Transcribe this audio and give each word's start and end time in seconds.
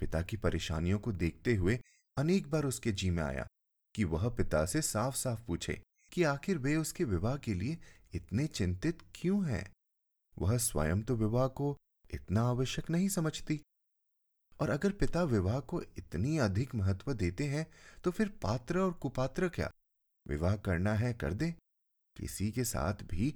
पिता 0.00 0.22
की 0.22 0.36
परेशानियों 0.36 0.98
को 0.98 1.12
देखते 1.12 1.54
हुए 1.54 1.78
अनेक 2.16 2.50
बार 2.50 2.64
उसके 2.64 2.92
जी 2.92 3.10
में 3.10 3.22
आया 3.22 3.46
कि 3.94 4.04
वह 4.04 4.28
पिता 4.28 4.64
से 4.66 4.82
साफ़ 4.82 5.16
साफ़ 5.16 5.42
पूछे 5.44 5.80
कि 6.12 6.22
आखिर 6.22 6.58
वे 6.58 6.76
उसके 6.76 7.04
विवाह 7.04 7.36
के 7.36 7.54
लिए 7.54 7.78
इतने 8.14 8.46
चिंतित 8.46 9.02
क्यों 9.14 9.44
हैं? 9.48 9.70
वह 10.38 10.56
स्वयं 10.58 11.02
तो 11.02 11.16
विवाह 11.16 11.46
को 11.48 11.76
इतना 12.10 12.42
आवश्यक 12.42 12.90
नहीं 12.90 13.08
समझती। 13.08 13.60
और 14.60 14.70
अगर 14.70 14.92
पिता 14.92 15.22
विवाह 15.22 15.60
को 15.60 15.82
इतनी 15.82 16.38
अधिक 16.38 16.74
महत्व 16.74 17.12
देते 17.12 17.44
हैं 17.44 17.66
तो 18.04 18.10
फिर 18.10 18.28
पात्र 18.42 18.78
और 18.78 18.92
कुपात्र 18.92 19.48
क्या? 19.48 19.70
विवाह 20.26 20.56
करना 20.56 20.94
है 20.94 21.12
कर 21.14 21.34
दे। 21.34 21.54
किसी 22.16 22.50
के 22.50 22.64
साथ 22.64 23.02
भी 23.02 23.34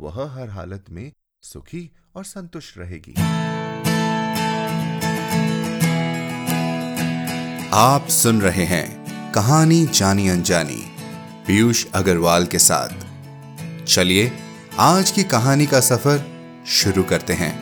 वह 0.00 0.24
हर 0.30 0.50
हालत 0.50 0.90
में 0.90 1.12
सुखी 1.42 1.90
और 2.14 2.24
संतुष्ट 2.24 2.78
रहेगी। 2.78 3.14
आप 7.72 8.08
सुन 8.08 8.40
रहे 8.40 8.64
हैं 8.64 9.08
कहानी 9.32 9.86
जानी 9.86 10.28
अनजानी, 10.28 10.84
पीयूष 11.46 11.86
अग्रवाल 11.94 12.46
के 12.46 12.58
साथ। 12.58 12.88
चलिए, 13.84 14.32
आज 14.78 15.10
की 15.10 15.24
कहानी 15.24 15.66
का 15.66 15.80
सफ़र 15.80 16.26
शुरू 16.66 17.02
करते 17.02 17.32
हैं। 17.32 17.60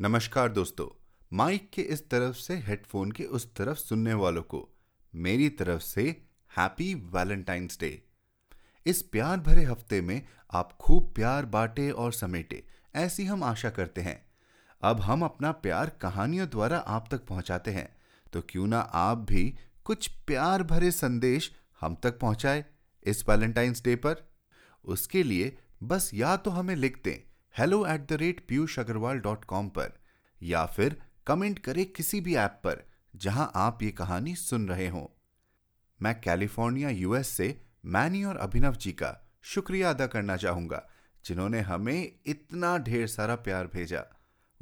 नमस्कार 0.00 0.48
दोस्तों, 0.48 1.04
माइक 1.32 1.70
के 1.72 1.82
इस 1.82 2.00
तरफ़ 2.00 2.36
से, 2.36 2.54
हेडफोन 2.54 3.12
के 3.12 3.24
उस 3.24 3.54
तरफ़ 3.54 3.78
सुनने 3.78 4.14
वालों 4.14 4.42
को, 4.42 4.76
मेरी 5.14 5.48
तरफ़ 5.48 5.82
से, 5.82 6.02
हैप्पी 6.58 6.94
वैलेंटाइंस 6.94 7.78
डे। 7.80 8.05
इस 8.86 9.00
प्यार 9.02 9.40
भरे 9.40 9.62
हफ़्ते 9.64 10.00
में 10.00 10.20
आप 10.52 10.72
खूब 10.72 11.12
प्यार 11.14 11.46
बांटे 11.46 11.90
और 11.90 12.12
समेटे, 12.12 12.62
ऐसी 12.94 13.24
हम 13.24 13.42
आशा 13.44 13.70
करते 13.70 14.00
हैं। 14.00 14.20
अब 14.82 15.00
हम 15.00 15.22
अपना 15.24 15.50
प्यार 15.52 15.90
कहानियों 16.02 16.48
द्वारा 16.48 16.78
आप 16.78 17.08
तक 17.10 17.26
पहुंचाते 17.26 17.70
हैं 17.70 17.88
तो 18.32 18.40
क्यों 18.40 18.66
ना 18.66 18.78
आप 18.78 19.26
भी 19.30 19.42
कुछ 19.86 20.06
प्यार 20.26 20.62
भरे 20.62 20.90
संदेश 20.90 21.50
हम 21.80 21.96
तक 22.02 22.18
पहुँचाए 22.18 22.64
इस 23.02 23.28
वैलेंटाइंस 23.28 23.82
डे 23.84 23.96
पर। 23.96 24.24
उसके 24.84 25.22
लिए 25.22 25.56
बस 25.82 26.10
या 26.14 26.36
तो 26.36 26.50
हमें 26.50 26.74
लिख 26.76 27.02
दें 27.04 27.16
hello 27.54 27.84
at 27.86 28.08
the 28.08 28.12
rate 28.12 28.46
Piyush 28.48 28.78
Agarwal 28.78 29.18
dot 29.18 29.44
com 29.44 29.68
पर, 29.68 29.92
या 30.40 30.64
फिर 30.66 31.00
कमेंट 31.26 31.58
करें 31.58 31.84
किसी 31.86 32.20
भी 32.20 32.36
ऐप 32.36 32.60
पर, 32.64 32.84
जहाँ 33.16 33.50
आप 33.56 33.82
ये 33.82 33.90
कहानी 33.92 34.34
सुन 34.36 34.68
रहे 34.68 34.88
हों। 34.88 35.06
मैं 36.00 36.20
कैलिफ़ोर्निया 36.20 36.90
यूएस 36.90 37.28
से 37.28 37.54
मैनी 37.86 38.24
और 38.24 38.36
अभिनव 38.36 38.74
जी 38.74 38.92
का 38.92 39.30
शुक्रिया 39.42 39.90
अदा 39.90 40.06
करना 40.06 40.36
चाहूँगा, 40.36 40.88
जिन्होंने 41.26 41.60
हमें 41.60 42.12
इतना 42.26 42.78
ढेर 42.78 43.06
सारा 43.06 43.34
प्यार 43.34 43.66
भेजा। 43.66 44.04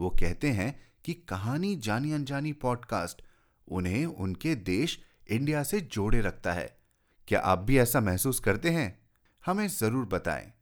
वो 0.01 0.11
कहते 0.11 0.51
हैं 0.51 0.81
कि 1.05 1.15
कहानी 1.15 1.77
जानी 1.77 2.13
अनजानी 2.13 2.53
पॉडकास्ट 2.53 3.23
उन्हें 3.69 4.07
उनके 4.07 4.55
देश 4.55 5.01
इंडिया 5.31 5.63
से 5.63 5.81
जोड़े 5.81 6.21
रखता 6.21 6.53
है। 6.53 6.79
क्या 7.29 7.41
आप 7.41 7.59
भी 7.59 7.79
ऐसा 7.79 8.01
महसूस 8.01 8.41
करते 8.41 8.71
हैं? 8.71 9.09
हमें 9.47 9.69
ज़रूर 9.69 10.07
बताएँ। 10.07 10.53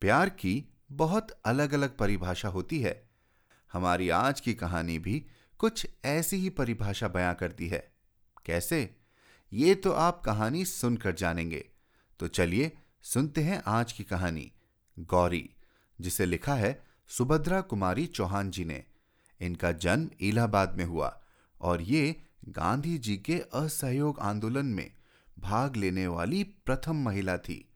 प्यार 0.00 0.28
की 0.28 0.74
बहुत 0.92 1.40
अलग 1.44 1.74
अलग 1.74 1.96
परिभाषा 1.96 2.48
होती 2.48 2.80
है। 2.80 3.10
हमारी 3.72 4.08
आज 4.08 4.40
की 4.40 4.54
कहानी 4.54 4.98
भी 4.98 5.26
कुछ 5.58 5.86
ऐसी 6.04 6.36
ही 6.36 6.50
परिभाषा 6.50 7.08
बयां 7.08 7.34
करती 7.34 7.68
है। 7.68 7.92
कैसे? 8.46 8.97
ये 9.52 9.74
तो 9.74 9.92
आप 9.92 10.22
कहानी 10.24 10.64
सुनकर 10.64 11.14
जानेंगे। 11.14 11.68
तो 12.20 12.28
चलिए 12.28 12.72
सुनते 13.02 13.40
हैं 13.40 13.62
आज 13.66 13.92
की 13.92 14.04
कहानी, 14.04 14.52
गौरी, 14.98 15.50
जिसे 16.00 16.26
लिखा 16.26 16.54
है 16.54 16.82
सुभद्रा 17.08 17.60
कुमारी 17.60 18.06
चौहान 18.06 18.50
जी 18.50 18.64
ने। 18.64 18.84
इनका 19.40 19.72
जन्म 19.72 20.10
इलाहाबाद 20.20 20.76
में 20.76 20.84
हुआ 20.84 21.22
और 21.60 21.82
ये 21.82 22.22
गांधी 22.48 22.98
जी 22.98 23.16
के 23.16 23.38
असहयोग 23.38 24.20
आंदोलन 24.20 24.66
में 24.66 24.90
भाग 25.38 25.76
लेने 25.76 26.06
वाली 26.06 26.44
प्रथम 26.44 26.96
महिला 26.96 27.38
थी। 27.38 27.68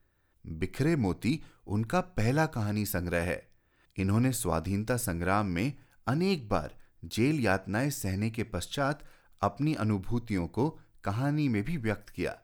बिखरे 0.46 0.96
मोती 0.96 1.42
उनका 1.66 2.00
पहला 2.00 2.46
कहानी 2.46 2.86
संग्रह 2.86 3.22
है। 3.22 3.48
इन्होंने 3.96 4.32
स्वाधीनता 4.32 4.96
संग्राम 4.96 5.46
में 5.46 5.72
अनेक 6.06 6.48
बार 6.48 6.74
जेल 7.04 7.40
यातनाएँ 7.40 7.90
सहने 7.90 8.30
के 8.30 8.44
पश्चात 8.44 9.04
अपनी 9.40 9.74
अनुभूतियों 9.74 10.46
को 10.46 10.80
कहानी 11.04 11.48
में 11.48 11.62
भी 11.62 11.76
व्यक्त 11.76 12.08
किया। 12.08 12.38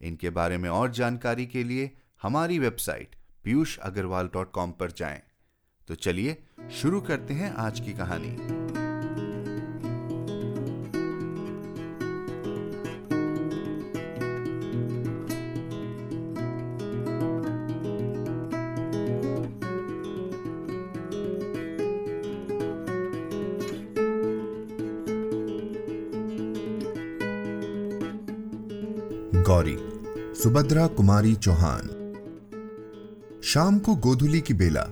इनके 0.00 0.30
बारे 0.30 0.58
में 0.58 0.70
और 0.70 0.90
जानकारी 0.90 1.46
के 1.46 1.64
लिए 1.64 1.96
हमारी 2.22 2.58
website 2.58 3.16
Piyush 3.44 3.78
Agarwal 3.78 4.28
dot 4.32 4.52
com 4.52 4.72
पर 4.72 4.90
जाए। 4.90 5.22
तो 5.88 5.94
चलिए 5.94 6.42
शुरू 6.72 7.00
करते 7.00 7.34
हैं 7.34 7.52
आज 7.52 7.80
की 7.80 7.92
कहानी। 7.92 8.61
सुभद्रा 30.52 30.86
कुमारी 30.86 31.34
चौहान। 31.34 31.86
शाम 33.44 33.78
को 33.78 33.94
गोधुली 33.96 34.40
की 34.40 34.54
बेला 34.54 34.84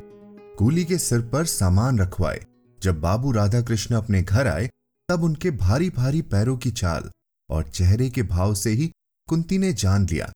कूली 0.59 0.85
के 0.85 0.99
सिर 0.99 1.21
पर 1.21 1.45
सामान 1.45 1.99
रखवाए। 1.99 2.45
जब 2.83 3.01
बाबू 3.01 3.33
राधा 3.33 3.61
कृष्ण 3.63 3.95
अपने 3.95 4.23
घर 4.23 4.47
आए, 4.47 4.71
तब 5.09 5.23
उनके 5.23 5.51
भारी 5.51 5.91
भारी 5.91 6.23
पैरों 6.23 6.57
की 6.57 6.71
चाल 6.71 7.11
और 7.51 7.69
चेहरे 7.69 8.11
के 8.11 8.23
भाव 8.23 8.55
से 8.55 8.71
ही 8.71 8.93
कुंती 9.29 9.59
ने 9.59 9.73
जान 9.73 10.07
लिया 10.07 10.33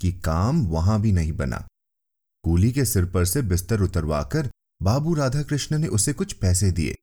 कि 0.00 0.12
काम 0.12 0.66
वहाँ 0.66 1.00
भी 1.00 1.12
नहीं 1.12 1.32
बना। 1.32 1.66
कूली 2.42 2.72
के 2.72 2.84
सिर 2.84 3.04
पर 3.04 3.24
से 3.24 3.42
बिस्तर 3.42 3.80
उतरवाकर 3.80 4.50
बाबू 4.82 5.14
राधा 5.14 5.42
कृष्ण 5.42 5.78
ने 5.78 5.86
उसे 5.86 6.12
कुछ 6.12 6.32
पैसे 6.32 6.70
दिए। 6.72 6.94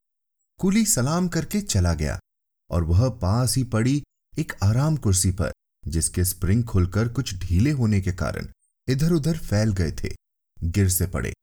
कूली 0.58 0.86
सलाम 0.86 1.28
करके 1.28 1.62
चला 1.62 1.94
गया 1.94 2.20
और 2.70 2.84
वह 2.84 3.10
पास 3.10 3.58
ही 3.58 3.64
पड़ी 3.64 4.04
एक 4.40 4.54
आराम 4.64 4.98
कुर्सी 4.98 5.32
पर। 5.32 5.52
जिसके 5.88 6.26
स्प्रिंग 6.26 6.64
खुलकर 6.64 7.10
कुछ 7.10 7.34
ढीले 7.36 7.72
होने 7.72 8.02
के 8.02 8.12
कारण 8.12 8.48
इधर 8.88 9.12
उधर 9.12 9.38
फैल 9.38 9.74
गए 9.74 9.92
थे, 9.92 10.14
गिर 10.58 10.90
से 10.90 11.08
पड़े। 11.08 11.34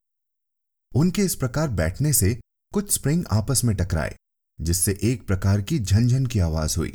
उनके 0.94 1.22
इस 1.22 1.34
प्रकार 1.34 1.68
बैठने 1.68 2.12
से 2.12 2.38
कुछ 2.72 2.92
स्प्रिंग 2.92 3.24
आपस 3.30 3.64
में 3.64 3.74
टकराए, 3.76 4.16
जिससे 4.58 4.98
एक 5.02 5.26
प्रकार 5.26 5.62
की 5.62 5.78
झनझन 5.78 6.26
की 6.26 6.38
आवाज़ 6.38 6.76
हुई। 6.78 6.94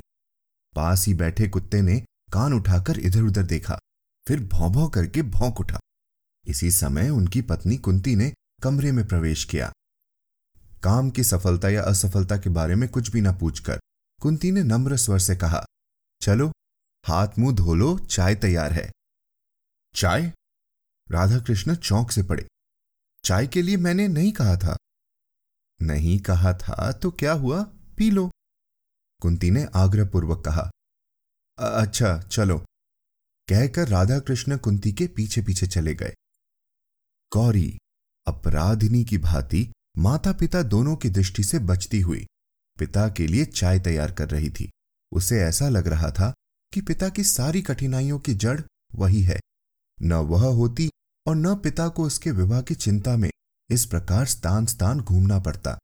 पास 0.76 1.06
ही 1.06 1.14
बैठे 1.14 1.48
कुत्ते 1.48 1.82
ने 1.82 2.00
कान 2.34 2.54
उठाकर 2.54 3.00
इधर 3.00 3.22
उधर 3.22 3.44
देखा, 3.44 3.80
फिर 4.28 4.44
भौं 4.44 4.72
भौं 4.72 4.90
करके 4.90 5.22
भौंक 5.22 5.60
उठा। 5.60 5.80
इसी 6.48 6.72
समय 6.72 7.10
उनकी 7.10 7.42
पत्नी 7.42 7.78
कुंती 7.78 8.16
ने 8.16 8.32
कमरे 8.64 8.92
में 8.92 9.06
प्रवेश 9.08 9.44
किया। 9.46 9.72
काम 10.84 11.10
की 11.10 11.24
सफलता 11.24 11.70
या 11.70 11.84
असफलता 11.84 12.38
के 12.38 12.50
बारे 12.50 12.76
में 12.76 12.88
कुछ 12.90 13.10
भी 13.12 13.22
न 13.22 13.34
पूछकर 13.34 13.80
कुंती 14.22 14.52
ने 14.52 14.64
नम्र 14.64 14.98
स्वर 14.98 15.20
से 15.20 15.36
कहा, 15.36 15.64
चलो 16.22 16.52
हाथ 17.08 17.28
मुँह 17.40 17.56
धो 17.56 17.76
लो, 17.76 18.00
चाय 18.00 18.36
तैयार 18.36 18.74
है। 18.74 18.92
चाय? 19.96 20.34
राधा 21.12 21.40
कृष्ण 21.40 21.76
चौंक 21.76 22.12
से 22.12 22.24
पड़े। 22.24 22.48
चाय 23.24 23.48
के 23.48 23.62
लिए 23.62 23.78
मैंने 23.78 24.08
नहीं 24.08 24.32
कहा 24.32 24.56
था। 24.56 24.78
नहीं 25.82 26.20
कहा 26.20 26.54
था 26.54 26.92
तो 26.92 27.12
क्या 27.12 27.32
हुआ? 27.34 27.64
P 27.98 28.12
low. 28.12 28.32
कुंती 29.22 29.52
ने 29.52 29.66
आग्रहपूर्वक 29.76 30.46
कहा 30.46 30.72
अच्छा 31.60 32.22
चलो। 32.22 32.60
कहकर 33.50 33.88
राधा 33.88 34.20
कृष्ण 34.20 34.58
कुंती 34.58 34.94
के 34.94 35.08
पीछे 35.08 35.42
पीछे 35.42 35.68
चले 35.68 35.96
गए। 35.96 36.14
गौरी, 37.34 37.78
अपराधिनी 38.28 39.06
की 39.06 39.18
भांति 39.18 39.74
माता 39.98 40.34
पिता 40.34 40.64
दोनों 40.64 40.96
की 40.96 41.10
दृष्टि 41.10 41.44
से 41.44 41.60
बचती 41.60 42.02
हुई 42.02 42.26
पिता 42.78 43.10
के 43.10 43.28
लिए 43.28 43.46
चाय 43.46 43.80
तैयार 43.80 44.12
कर 44.12 44.30
रही 44.30 44.50
थी। 44.50 44.70
उसे 45.12 45.40
ऐसा 45.42 45.70
लग 45.70 45.88
रहा 45.88 46.12
था 46.12 46.34
कि 46.74 46.82
पिता 46.82 47.10
की 47.10 47.24
सारी 47.24 47.62
कठिनाइयों 47.62 48.20
की 48.20 48.34
जड़ 48.34 48.62
वही 48.96 49.22
है। 49.22 49.40
न 50.02 50.14
वह 50.14 50.54
होती 50.54 50.90
और 51.26 51.36
न 51.36 51.56
पिता 51.56 51.88
को 51.88 52.04
उसके 52.04 52.32
विवाह 52.32 52.62
की 52.62 52.76
चिंता 52.76 53.18
में 53.18 53.30
इस 53.70 53.86
प्रकार 53.86 54.26
स्थान 54.26 54.66
स्थान 54.66 55.00
घूमना 55.00 55.40
पड़ता। 55.40 55.78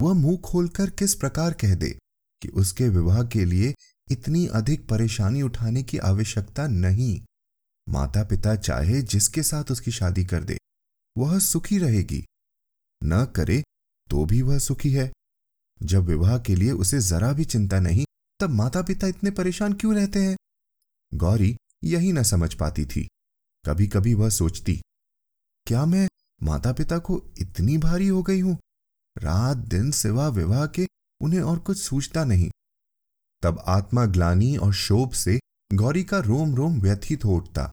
वह 0.00 0.12
मुँह 0.14 0.36
खोलकर 0.36 0.90
किस 0.90 1.14
प्रकार 1.14 1.52
कह 1.52 1.74
दे 1.74 1.98
कि 2.42 2.48
उसके 2.48 2.88
विवाह 2.88 3.22
के 3.24 3.44
लिए 3.44 3.74
इतनी 4.10 4.46
अधिक 4.46 4.88
परेशानी 4.88 5.42
उठाने 5.42 5.82
की 5.82 5.98
आवश्यकता 5.98 6.66
नहीं। 6.66 7.24
माता 7.88 8.24
पिता 8.24 8.56
चाहे 8.56 9.02
जिसके 9.02 9.42
साथ 9.42 9.64
उसकी 9.70 9.90
शादी 9.90 10.24
कर 10.24 10.44
दे, 10.44 10.58
वह 11.18 11.38
सुखी 11.38 11.78
रहेगी। 11.78 12.24
न 13.04 13.24
करे 13.24 13.62
तो 14.10 14.24
भी 14.24 14.42
वह 14.42 14.58
सुखी 14.58 14.92
है। 14.92 15.12
जब 15.82 16.04
विवाह 16.04 16.38
के 16.38 16.54
लिए 16.54 16.72
उसे 16.72 17.00
जरा 17.00 17.32
भी 17.32 17.44
चिंता 17.44 17.80
नहीं 17.80 18.04
तब 18.40 18.50
माता 18.50 18.82
पिता 18.82 19.06
इतने 19.06 19.30
परेशान 19.30 19.72
क्यों 19.72 19.94
रहते 19.94 20.18
हैं? 20.18 20.36
गौरी 21.14 21.56
यही 21.84 22.12
न 22.12 22.22
समझ 22.22 22.54
पाती 22.54 22.84
थी। 22.84 23.08
कभी 23.66 23.86
कभी 23.86 24.14
वह 24.14 24.28
सोचती, 24.28 24.82
क्या 25.66 25.86
मैं 25.86 26.08
माता 26.42 26.72
पिता 26.72 26.98
को 26.98 27.22
इतनी 27.38 27.78
भारी 27.78 28.08
हो 28.08 28.22
गई 28.22 28.40
हूँ? 28.40 28.58
रात 29.18 29.56
दिन 29.56 29.90
सिवा 29.90 30.28
विवाह 30.28 30.66
के 30.66 30.88
उन्हें 31.20 31.40
और 31.40 31.58
कुछ 31.58 31.82
सूझता 31.82 32.24
नहीं। 32.24 32.50
तब 33.42 33.64
आत्मा 33.66 34.06
ग्लानी 34.06 34.56
और 34.56 34.72
शोभ 34.72 35.12
से 35.12 35.40
गौरी 35.74 36.04
का 36.04 36.18
रोम 36.18 36.54
रोम 36.54 36.80
व्यथित 36.80 37.24
हो 37.24 37.36
उठता। 37.36 37.72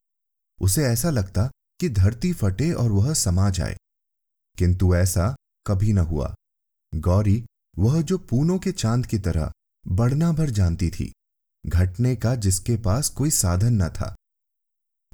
उसे 0.61 0.83
ऐसा 0.83 1.09
लगता 1.09 1.51
कि 1.79 1.89
धरती 1.89 2.33
फटे 2.33 2.71
और 2.71 2.91
वह 2.91 3.13
समा 3.13 3.49
जाए। 3.49 3.77
किंतु 4.57 4.95
ऐसा 4.95 5.35
कभी 5.67 5.93
न 5.93 5.97
हुआ। 5.97 6.35
गौरी, 6.95 7.45
वह 7.77 8.01
जो 8.01 8.17
पूनों 8.17 8.59
के 8.59 8.71
चाँद 8.71 9.05
की 9.05 9.19
तरह 9.19 9.51
बढ़ना 9.87 10.31
भर 10.31 10.49
जानती 10.49 10.89
थी, 10.89 11.13
घटने 11.65 12.15
का 12.15 12.35
जिसके 12.35 12.77
पास 12.77 13.09
कोई 13.09 13.29
साधन 13.29 13.73
न 13.73 13.89
था। 13.89 14.15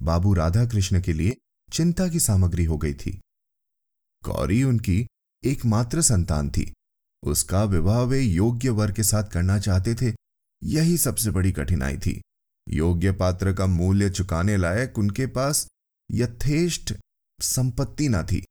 बाबू 0.02 0.34
राधा 0.34 0.66
कृष्ण 0.66 1.02
के 1.02 1.14
लिए 1.14 1.38
चिंता 1.74 2.08
की 2.08 2.20
सामग्री 2.20 2.66
हो 2.66 2.78
गई 2.78 2.94
थी। 2.94 3.22
गौरी 4.24 4.64
उनकी 4.64 5.08
एकमात्र 5.44 6.02
संतान 6.02 6.50
थी। 6.50 6.74
उसका 7.24 7.64
विवाह 7.64 8.02
वे 8.02 8.22
योग्य 8.22 8.70
वर 8.70 8.92
के 8.92 9.04
साथ 9.04 9.24
करना 9.24 9.60
चाहते 9.60 9.96
थे, 9.96 10.16
यही 10.64 10.98
सबसे 10.98 11.32
बड़ी 11.32 11.52
कठिनाई 11.52 11.98
थी। 11.98 12.22
योग्य 12.70 13.12
पात्र 13.12 13.54
का 13.54 13.66
मूल्य 13.66 14.10
चुकाने 14.10 14.58
लायक 14.58 15.00
उनके 15.00 15.28
पास 15.28 15.68
यथेष्ट 16.12 16.94
संपत्ति 17.42 18.10
न 18.10 18.24
थी। 18.24 18.46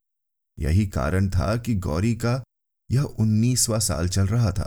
यही 0.59 0.87
कारण 0.87 1.31
था 1.31 1.57
कि 1.57 1.75
गौरी 1.75 2.15
का 2.15 2.43
यह 2.91 3.03
उन्नीसवा 3.03 3.79
साल 3.79 4.09
चल 4.09 4.27
रहा 4.27 4.53
था। 4.53 4.67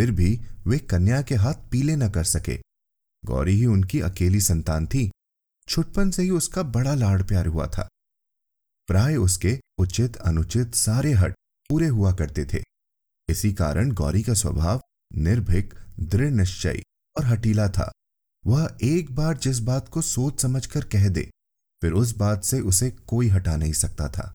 फिर 0.00 0.10
भी 0.10 0.40
वे 0.66 0.78
कन्या 0.78 1.22
के 1.22 1.34
हाथ 1.34 1.54
पीले 1.70 1.96
न 1.96 2.08
कर 2.10 2.24
सके। 2.24 2.56
गौरी 3.24 3.52
ही 3.52 3.66
उनकी 3.66 4.00
अकेली 4.00 4.40
संतान 4.40 4.86
थी। 4.86 5.10
छुटपन 5.68 6.10
से 6.10 6.22
ही 6.22 6.30
उसका 6.30 6.62
बड़ा 6.62 6.94
लाड़ 6.94 7.22
प्यार 7.22 7.46
हुआ 7.46 7.66
था। 7.66 7.88
प्राय 8.88 9.16
उसके 9.16 9.60
उचित 9.78 10.16
अनुचित 10.16 10.74
सारे 10.74 11.12
हट 11.12 11.34
पूरे 11.70 11.88
हुआ 11.88 12.12
करते 12.12 12.44
थे। 12.44 12.62
इसी 13.28 13.52
कारण 13.52 13.92
गौरी 13.92 14.22
का 14.22 14.34
स्वभाव 14.34 14.80
निर्भीक, 15.16 15.74
दृढ़ 16.00 16.30
निश्चय 16.30 16.82
और 17.16 17.24
हटीला 17.24 17.68
था। 17.68 17.90
वह 18.46 18.78
एक 18.82 19.14
बार 19.14 19.36
जिस 19.36 19.58
बात 19.58 19.88
को 19.88 20.02
सोच 20.02 20.42
समझकर 20.42 20.84
कह 20.84 21.08
दे, 21.08 21.30
फिर 21.82 21.92
उस 21.92 22.16
बात 22.16 22.44
से 22.44 22.60
उसे 22.60 22.90
कोई 22.90 23.28
हटा 23.28 23.56
नहीं 23.56 23.72
सकता 23.72 24.08
था। 24.08 24.32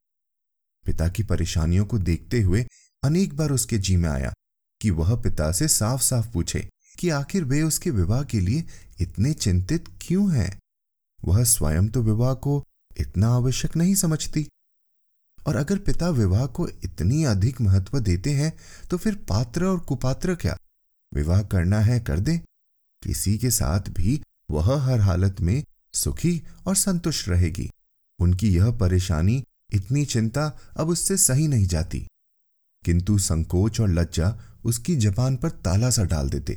पिता 0.86 1.10
की 1.10 1.24
परेशानियों 1.24 1.86
को 1.86 2.00
देखते 2.00 2.42
हुए 2.42 2.66
अनेक 3.04 3.38
बार 3.38 3.52
उसके 3.52 3.78
जी 3.78 3.98
में 3.98 4.10
आया। 4.10 4.34
कि 4.81 4.89
वह 4.89 5.22
पिता 5.22 5.51
से 5.51 5.68
साफ़ 5.68 6.01
साफ़ 6.01 6.31
पूछे 6.31 6.69
कि 7.00 7.10
आखिर 7.10 7.44
वे 7.44 7.62
उसके 7.62 7.89
विवाह 7.89 8.24
के 8.24 8.39
लिए 8.39 8.66
इतने 9.01 9.33
चिंतित 9.33 9.86
क्यों 10.01 10.36
हैं? 10.36 10.60
वह 11.25 11.44
स्वयं 11.44 11.88
तो 11.88 12.01
विवाह 12.01 12.33
को 12.33 12.63
इतना 13.00 13.30
आवश्यक 13.30 13.75
नहीं 13.75 13.95
समझती। 13.95 14.48
और 15.48 15.56
अगर 15.56 15.77
पिता 15.77 16.10
विवाह 16.10 16.45
को 16.45 16.68
इतनी 16.68 17.24
अधिक 17.24 17.62
महत्व 17.62 18.00
देते 18.00 18.31
हैं 18.31 18.57
तो 18.89 18.98
फिर 18.98 19.16
पात्र 19.16 19.66
और 19.66 19.80
कुपात्र 19.80 20.36
क्या? 20.36 20.57
विवाह 21.13 21.42
करना 21.44 21.80
है 21.80 22.00
कर 22.00 22.19
दे। 22.19 22.38
किसी 23.04 23.38
के 23.38 23.51
साथ 23.51 23.80
भी 23.80 24.21
वह 24.51 24.81
हर 24.81 25.00
हालत 25.00 25.42
में 25.42 25.63
सुखी 25.94 26.44
और 26.66 26.75
संतुष्ट 26.75 27.30
रहेगी। 27.30 27.69
उनकी 28.19 28.56
यह 28.56 28.71
परेशानी, 28.71 29.44
इतनी 29.74 30.06
चिंता 30.06 30.60
अब 30.78 30.89
उससे 30.89 31.18
सही 31.18 31.48
नहीं 31.48 31.68
जाती। 31.68 32.07
किंतु 32.86 33.18
संकोच 33.19 33.80
और 33.81 33.89
लज्जा 33.89 34.55
उसकी 34.66 34.96
जबान 34.96 35.36
पर 35.38 35.50
ताला 35.66 35.90
सा 35.90 36.04
डाल 36.04 36.30
देते। 36.30 36.56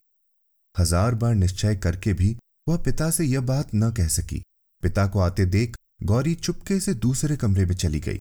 हज़ार 0.75 1.15
बार 1.15 1.35
निश्चय 1.35 1.77
करके 1.77 2.13
भी 2.13 2.37
वह 2.69 2.77
पिता 2.77 3.11
से 3.11 3.25
यह 3.25 3.41
बात 3.41 3.75
न 3.75 3.91
कह 3.91 4.09
सकी। 4.09 4.43
पिता 4.83 5.07
को 5.07 5.21
आते 5.21 5.47
देख 5.47 5.77
गौरी 6.03 6.35
चुपके 6.35 6.81
से 6.81 6.95
दूसरे 6.97 7.37
कमरे 7.37 7.65
में 7.67 7.75
चली 7.75 8.01
गई। 8.01 8.19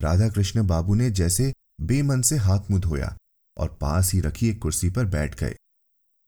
राधा 0.00 0.28
कृष्ण 0.28 0.66
बाबू 0.66 0.94
ने 0.94 1.10
जैसे 1.10 1.52
बेमन 1.80 2.22
से 2.22 2.36
हाथ 2.36 2.70
मुँह 2.70 2.80
धोया 2.80 3.16
और 3.56 3.76
पास 3.80 4.12
ही 4.12 4.20
रखी 4.20 4.48
एक 4.48 4.60
कुर्सी 4.62 4.90
पर 4.90 5.04
बैठ 5.06 5.38
गए। 5.40 5.54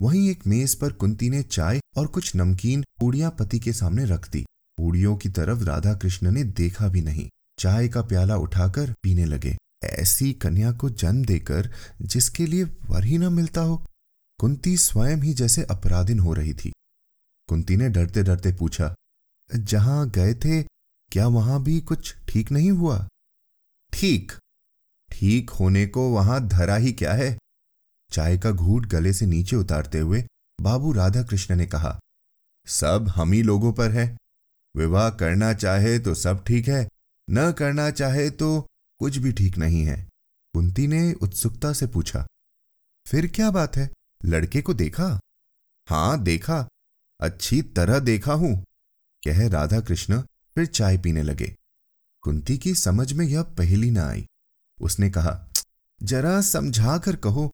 वहीं 0.00 0.28
एक 0.30 0.46
मेज 0.46 0.74
पर 0.74 0.92
कुंती 0.92 1.28
ने 1.30 1.42
चाय 1.42 1.80
और 1.96 2.06
कुछ 2.06 2.34
नमकीन 2.36 2.84
पूड़ियाँ 3.00 3.30
पति 3.38 3.58
के 3.58 3.72
सामने 3.72 4.04
रख 4.04 4.30
दी। 4.30 4.44
पूड़ियों 4.78 5.16
की 5.16 5.28
तरफ़ 5.28 5.64
राधा 5.64 5.94
कृष्ण 5.94 6.30
ने 6.30 6.44
देखा 6.44 6.88
भी 6.88 7.00
नहीं। 7.00 7.28
चाय 7.58 7.88
का 7.88 8.02
प्याला 8.02 8.36
उठाकर 8.36 8.92
पीने 9.02 9.24
लगे। 9.24 9.56
ऐसी 9.82 10.32
कन्या 10.32 10.72
को 10.72 10.90
जन्म 10.90 11.24
देकर 11.24 11.70
जिसके 12.02 12.46
लिए 12.46 12.64
वर 12.64 13.04
ही 13.04 13.18
न 13.18 13.32
मिलता 13.32 13.60
हो। 13.60 13.76
कुंती 14.40 14.76
स्वयं 14.76 15.16
ही 15.16 15.34
जैसे 15.34 15.62
अपराधिन 15.64 16.18
हो 16.18 16.32
रही 16.34 16.54
थी। 16.54 16.72
कुंती 17.48 17.76
ने 17.76 17.88
डरते 17.88 18.22
डरते 18.22 18.52
पूछा, 18.52 18.94
जहाँ 19.50 20.08
गए 20.10 20.34
थे, 20.34 20.62
क्या 21.12 21.26
वहाँ 21.28 21.62
भी 21.62 21.80
कुछ 21.80 22.14
ठीक 22.28 22.50
नहीं 22.52 22.70
हुआ? 22.70 23.06
ठीक। 23.92 24.32
ठीक 25.10 25.50
होने 25.50 25.86
को 25.86 26.08
वहाँ 26.10 26.46
धरा 26.48 26.76
ही 26.76 26.92
क्या 26.92 27.12
है? 27.12 27.36
चाय 28.10 28.38
का 28.38 28.50
घूट 28.50 28.86
गले 28.86 29.12
से 29.12 29.26
नीचे 29.26 29.56
उतारते 29.56 29.98
हुए 29.98 30.22
बाबू 30.58 30.92
राधा 30.92 31.22
कृष्ण 31.22 31.56
ने 31.56 31.66
कहा, 31.66 31.98
सब 32.66 33.08
हम 33.08 33.32
ही 33.32 33.42
लोगों 33.42 33.72
पर 33.72 33.90
है। 33.90 34.16
विवाह 34.74 35.08
करना 35.10 35.52
चाहे 35.54 35.98
तो 35.98 36.14
सब 36.14 36.44
ठीक 36.44 36.68
है, 36.68 36.88
न 37.28 37.52
करना 37.52 37.90
चाहे 37.90 38.28
तो 38.30 38.66
कुछ 39.00 39.16
भी 39.16 39.32
ठीक 39.32 39.58
नहीं 39.58 39.84
है। 39.84 39.96
कुंती 40.54 40.86
ने 40.86 41.12
उत्सुकता 41.12 41.72
से 41.72 41.86
पूछा, 41.86 42.26
फिर 43.06 43.26
क्या 43.26 43.50
बात 43.50 43.76
है? 43.76 43.88
लड़के 44.24 44.62
को 44.62 44.74
देखा? 44.74 45.18
हाँ, 45.88 46.22
देखा। 46.22 46.66
अच्छी 47.20 47.60
तरह 47.62 47.98
देखा 47.98 48.32
हूँ, 48.32 48.54
कह 49.22 49.48
राधा 49.48 49.80
कृष्ण 49.80 50.20
फिर 50.56 50.66
चाय 50.66 50.98
पीने 50.98 51.22
लगे। 51.22 51.54
कुंती 52.22 52.56
की 52.58 52.74
समझ 52.74 53.12
में 53.12 53.24
यह 53.26 53.42
पहली 53.42 53.90
ना 53.90 54.08
आई। 54.08 54.26
उसने 54.78 55.10
कहा, 55.10 55.48
जरा 56.00 56.40
समझा 56.40 56.98
कर 56.98 57.16
कहो, 57.16 57.50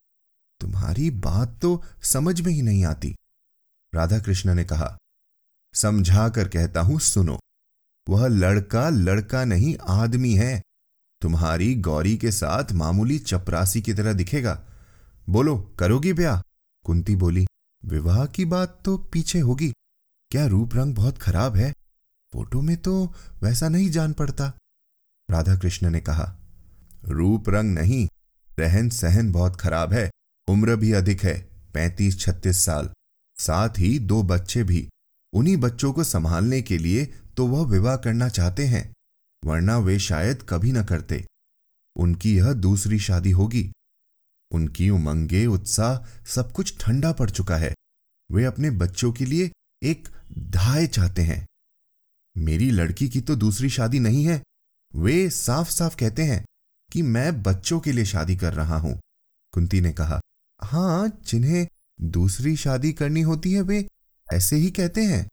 तुम्हारी 0.61 1.11
बात 1.11 1.59
तो 1.63 1.83
समझ 2.03 2.41
में 2.41 2.53
ही 2.53 2.63
नहीं 2.63 2.85
आती। 2.85 3.15
राधा 3.93 4.19
कृष्ण 4.19 4.55
ने 4.55 4.65
कहा 4.65 4.97
समझा 5.75 6.29
कर 6.29 6.49
कहता 6.49 6.81
हूँ, 6.81 6.99
सुनो, 7.01 7.39
वह 8.07 8.27
लड़का 8.29 8.89
लड़का 8.89 9.45
नहीं, 9.45 9.77
आदमी 9.81 10.35
है। 10.35 10.63
तुम्हारी 11.25 11.75
गौरी 11.75 12.17
के 12.17 12.31
साथ 12.33 12.73
मामूली 12.73 13.19
चपरासी 13.19 13.83
की 13.83 13.93
तरह 13.95 14.13
दिखेगा। 14.13 14.63
बोलो, 15.29 15.57
करोगी 15.79 16.13
ब्याह? 16.13 16.41
कुंती 16.85 17.17
बोली, 17.17 17.47
विवाह 17.85 18.27
की 18.27 18.45
बात 18.45 18.79
तो 18.85 18.97
पीछे 18.97 19.41
होगी। 19.41 19.73
क्या 20.31 20.47
रूप 20.47 20.75
रंग 20.75 20.95
बहुत 20.95 21.19
खराब 21.19 21.57
है? 21.57 21.73
फ़ोटो 22.33 22.61
में 22.61 22.77
तो 22.77 23.15
वैसा 23.43 23.69
नहीं 23.69 23.91
जान 23.91 24.13
पड़ता। 24.13 24.53
राधा 25.31 25.57
कृष्ण 25.57 25.91
ने 25.91 26.01
कहा, 26.01 26.37
रूप 27.05 27.49
रंग 27.49 27.75
नहीं 27.75 28.09
रहन 28.59 28.89
सहन 28.89 29.33
बहुत 29.33 29.57
खराब 29.57 29.93
है। 29.93 30.11
उम्र 30.49 30.77
भी 30.77 30.93
अधिक 30.93 31.25
है 31.25 31.51
पैंतीस 31.75 32.21
छत्तीस 32.21 32.65
साल। 32.65 32.91
साथ 33.39 33.79
ही 33.79 33.99
दो 33.99 34.23
बच्चे 34.23 34.65
भी। 34.65 34.89
उन्हीं 35.33 35.57
बच्चों 35.57 35.93
को 35.93 36.05
संभालने 36.05 36.63
के 36.63 36.79
लिए 36.79 37.07
तो 37.37 37.47
वह 37.47 37.67
विवाह 37.67 37.97
करना 37.97 38.29
चाहते 38.29 38.67
हैं। 38.67 38.94
वरना 39.45 39.79
वे 39.79 39.99
शायद 39.99 40.47
कभी 40.49 40.73
न 40.73 40.85
करते। 40.85 41.27
उनकी 41.97 42.37
यह 42.37 42.53
दूसरी 42.53 42.99
शादी 42.99 43.31
होगी। 43.31 43.73
उनकी 44.51 44.91
उमंगे, 44.91 45.47
उत्साह 45.47 46.25
सब 46.27 46.53
कुछ 46.53 46.75
ठंडा 46.81 47.13
पड़ 47.13 47.31
चुका 47.31 47.57
है। 47.57 47.75
वे 48.33 48.45
अपने 48.45 48.71
बच्चों 48.71 49.13
के 49.13 49.25
लिए 49.25 49.51
एक 49.83 50.09
धाय 50.39 50.87
चाहते 50.87 51.23
हैं। 51.23 51.47
मेरी 52.37 52.71
लड़की 52.71 53.09
की 53.09 53.21
तो 53.21 53.37
दूसरी 53.37 53.71
शादी 53.71 53.99
नहीं 53.99 54.25
है। 54.25 54.43
वे 54.95 55.31
साफ़ 55.31 55.71
साफ़ 55.71 55.97
कहते 55.97 56.23
हैं 56.23 56.45
कि 56.93 57.03
मैं 57.03 57.43
बच्चों 57.43 57.81
के 57.81 57.93
लिए 57.93 58.05
शादी 58.05 58.37
कर 58.37 58.55
रहा 58.55 58.77
हूँ। 58.77 59.01
कुंती 59.53 59.81
ने 59.81 59.93
कहा, 59.93 60.21
हाँ, 60.63 61.21
जिन्हें 61.27 61.69
दूसरी 62.01 62.57
शादी 62.57 62.93
करनी 62.93 63.21
होती 63.21 63.53
है, 63.53 63.61
वे 63.61 63.89
ऐसे 64.33 64.57
ही 64.57 64.71
कहते 64.71 65.05
हैं। 65.05 65.29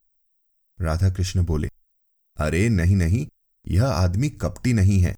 राधा 0.80 1.10
कृष्ण 1.10 1.44
बोले, 1.44 1.68
अरे, 2.36 2.68
नहीं 2.68 2.96
नहीं 2.96 3.26
यह 3.66 3.86
आदमी 3.86 4.30
कपटी 4.30 4.72
नहीं 4.72 5.00
है। 5.00 5.14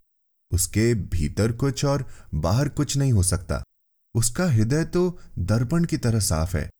उसके 0.51 0.95
भीतर 0.95 1.53
कुछ 1.53 1.85
और 1.85 2.07
बाहर 2.35 2.69
कुछ 2.69 2.97
नहीं 2.97 3.13
हो 3.13 3.23
सकता। 3.23 3.63
उसका 4.15 4.47
हृदय 4.51 4.85
तो 4.85 5.19
दर्पण 5.39 5.85
की 5.85 5.97
तरह 5.97 6.21
साफ़ 6.21 6.57
है। 6.57 6.71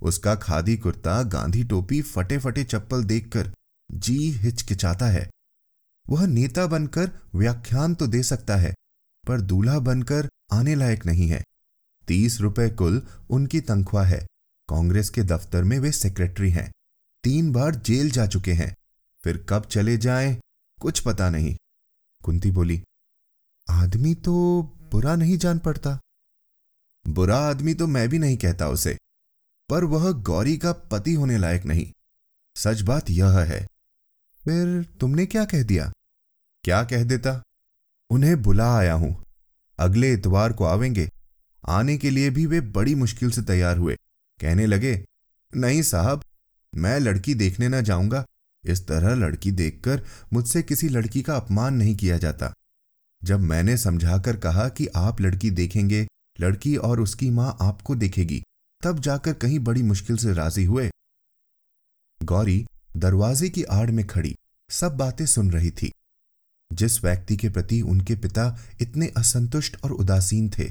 उसका 0.00 0.34
खादी 0.34 0.76
कुर्ता, 0.76 1.22
गांधी 1.22 1.64
टोपी 1.64 2.02
फटे 2.02 2.38
फटे 2.38 2.64
चप्पल 2.64 3.04
देखकर 3.04 3.52
जी 3.90 4.30
हिचकिचाता 4.30 5.06
है। 5.06 5.30
वह 6.08 6.26
नेता 6.26 6.66
बनकर 6.66 7.10
व्याख्यान 7.34 7.94
तो 7.94 8.06
दे 8.06 8.22
सकता 8.22 8.56
है, 8.56 8.74
पर 9.26 9.40
दूल्हा 9.40 9.78
बनकर 9.78 10.28
आने 10.52 10.74
लायक 10.74 11.06
नहीं 11.06 11.28
है। 11.28 11.44
तीस 12.08 12.40
रुपए 12.40 12.68
कुल 12.70 13.02
उनकी 13.30 13.60
तनख्वाह 13.60 14.04
है। 14.04 14.26
कांग्रेस 14.68 15.10
के 15.10 15.22
दफ्तर 15.22 15.64
में 15.64 15.78
वे 15.78 15.92
सेक्रेटरी 15.92 16.50
हैं। 16.50 16.70
तीन 17.24 17.52
बार 17.52 17.74
जेल 17.74 18.10
जा 18.10 18.26
चुके 18.26 18.52
हैं। 18.52 18.74
फिर 19.24 19.46
कब 19.48 19.64
चले 19.64 19.96
जाएँ? 19.98 20.40
कुछ 20.80 21.00
पता 21.00 21.28
नहीं। 21.30 21.56
कुंती 22.22 22.50
बोली, 22.50 22.82
आदमी 23.68 24.14
तो 24.14 24.62
बुरा 24.92 25.14
नहीं 25.16 25.36
जान 25.38 25.58
पड़ता। 25.58 25.98
बुरा 27.04 27.38
आदमी 27.40 27.74
तो 27.74 27.86
मैं 27.86 28.08
भी 28.08 28.18
नहीं 28.18 28.36
कहता 28.36 28.68
उसे, 28.68 28.96
पर 29.70 29.84
वह 29.84 30.10
गौरी 30.22 30.56
का 30.56 30.72
पति 30.72 31.14
होने 31.14 31.38
लायक 31.38 31.64
नहीं। 31.64 31.90
सच 32.56 32.80
बात 32.80 33.10
यह 33.10 33.38
है। 33.40 33.66
फिर 34.44 34.82
तुमने 35.00 35.26
क्या 35.26 35.44
कह 35.44 35.62
दिया? 35.62 35.90
क्या 36.64 36.82
कह 36.84 37.04
देता? 37.04 37.42
उन्हें 38.10 38.40
बुला 38.42 38.74
आया 38.78 38.94
हूँ। 38.94 39.14
अगले 39.78 40.12
इतवार 40.12 40.52
को 40.52 40.64
आवेंगे। 40.64 41.08
आने 41.64 41.96
के 41.98 42.10
लिए 42.10 42.30
भी 42.30 42.46
वे 42.46 42.60
बड़ी 42.70 42.94
मुश्किल 42.94 43.30
से 43.30 43.42
तैयार 43.42 43.76
हुए। 43.76 43.96
कहने 44.40 44.66
लगे, 44.66 44.94
नहीं 45.52 45.82
साहब, 45.82 46.24
मैं 46.72 46.98
लड़की 47.00 47.34
देखने 47.34 47.68
ना 47.68 47.80
जाऊँगा। 47.80 48.24
इस 48.64 48.86
तरह 48.86 49.14
लड़की 49.14 49.50
देखकर 49.50 50.06
मुझसे 50.32 50.62
किसी 50.62 50.88
लड़की 50.88 51.22
का 51.22 51.36
अपमान 51.36 51.74
नहीं 51.74 51.96
किया 51.96 52.18
जाता। 52.18 52.54
जब 53.24 53.40
मैंने 53.40 53.76
समझाकर 53.76 54.36
कहा 54.36 54.68
कि 54.68 54.86
आप 54.86 55.20
लड़की 55.20 55.50
देखेंगे, 55.50 56.06
लड़की 56.40 56.76
और 56.76 57.00
उसकी 57.00 57.30
माँ 57.30 57.56
आपको 57.60 57.94
देखेगी, 57.94 58.42
तब 58.84 58.98
जाकर 58.98 59.32
कहीं 59.32 59.58
बड़ी 59.58 59.82
मुश्किल 59.82 60.16
से 60.16 60.32
राज़ी 60.32 60.64
हुए। 60.64 60.90
गौरी 62.22 62.66
दरवाजे 62.96 63.48
की 63.48 63.62
आड़ 63.62 63.90
में 63.90 64.06
खड़ी, 64.06 64.36
सब 64.70 64.96
बातें 64.96 65.26
सुन 65.26 65.50
रही 65.50 65.70
थी। 65.70 65.92
जिस 66.72 67.04
व्यक्ति 67.04 67.36
के 67.36 67.48
प्रति 67.48 67.80
उनके 67.80 68.16
पिता 68.16 68.58
इतने 68.80 69.12
असंतुष्ट 69.16 69.76
और 69.84 69.92
उदासीन 69.92 70.50
थे, 70.58 70.70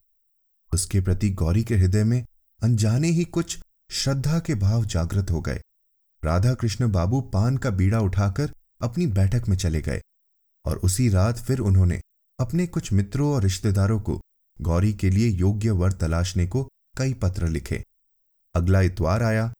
उसके 0.73 1.01
प्रति 1.01 1.29
गौरी 1.29 1.63
के 1.63 1.75
हृदय 1.75 2.03
में 2.03 2.25
अनजाने 2.63 3.07
ही 3.07 3.25
कुछ 3.25 3.59
श्रद्धा 3.91 4.39
के 4.39 4.55
भाव 4.55 4.85
जागृत 4.85 5.31
हो 5.31 5.41
गए। 5.41 5.61
राधा 6.23 6.53
कृष्ण 6.53 6.91
बाबू 6.91 7.21
पान 7.21 7.57
का 7.57 7.69
बीड़ा 7.69 7.99
उठाकर 7.99 8.53
अपनी 8.81 9.07
बैठक 9.07 9.43
में 9.49 9.57
चले 9.57 9.81
गए 9.81 10.01
और 10.65 10.77
उसी 10.77 11.09
रात 11.09 11.37
फिर 11.37 11.59
उन्होंने 11.59 12.01
अपने 12.39 12.67
कुछ 12.67 12.93
मित्रों 12.93 13.33
और 13.33 13.43
रिश्तेदारों 13.43 13.99
को 13.99 14.21
गौरी 14.61 14.93
के 14.93 15.09
लिए 15.09 15.27
योग्य 15.27 15.71
वर 15.71 15.91
तलाशने 15.91 16.47
को 16.47 16.69
कई 16.97 17.13
पत्र 17.13 17.47
लिखे। 17.47 17.85
अगला 18.55 18.81
इतवार 18.81 19.23
आया। 19.23 19.53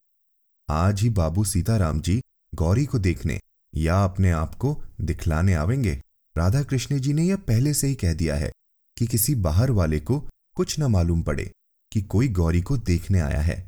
आज 0.70 1.02
ही 1.02 1.10
बाबू 1.10 1.44
सीताराम 1.44 2.02
जी 2.02 2.22
गौरी 2.56 2.86
को 2.86 3.00
देखने 3.00 3.40
या 3.76 4.04
अपने 4.04 4.32
आप 4.32 4.56
को 4.56 4.84
दिखलाने 5.02 5.54
आवेंगे? 5.54 6.04
राधा 6.38 6.64
कृष्ण 6.64 7.00
जी 7.00 7.14
ने 7.14 7.24
यह 7.24 7.36
पहले 7.36 7.74
से 7.74 7.88
ही 7.88 7.96
कह 7.96 8.14
दिया 8.14 8.36
है 8.36 8.52
कि 8.98 9.08
किसी 9.08 9.36
बाहर 9.36 9.72
वाले 9.72 10.00
को 10.00 10.30
कुछ 10.56 10.80
न 10.80 10.84
मालूम 10.84 11.24
पड़े 11.24 11.52
कि 11.92 12.02
कोई 12.02 12.28
गौरी 12.28 12.62
को 12.62 12.78
देखने 12.78 13.20
आया 13.20 13.42
है। 13.42 13.68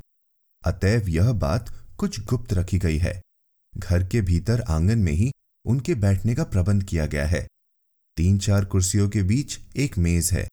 अतएव 0.64 1.08
यह 1.08 1.32
बात 1.32 1.81
कुछ 2.02 2.24
गुप्त 2.24 2.52
रखी 2.52 2.78
गई 2.78 2.98
है। 2.98 3.22
घर 3.78 4.04
के 4.04 4.20
भीतर 4.20 4.60
आँगन 4.60 4.98
में 4.98 5.12
ही 5.12 5.32
उनके 5.64 5.94
बैठने 5.94 6.34
का 6.34 6.44
प्रबंध 6.44 6.84
किया 6.84 7.06
गया 7.06 7.26
है। 7.26 7.46
तीन 8.16 8.38
चार 8.38 8.64
कुर्सियों 8.64 9.08
के 9.08 9.22
बीच 9.22 9.58
एक 9.76 9.98
मेज 9.98 10.30
है, 10.32 10.48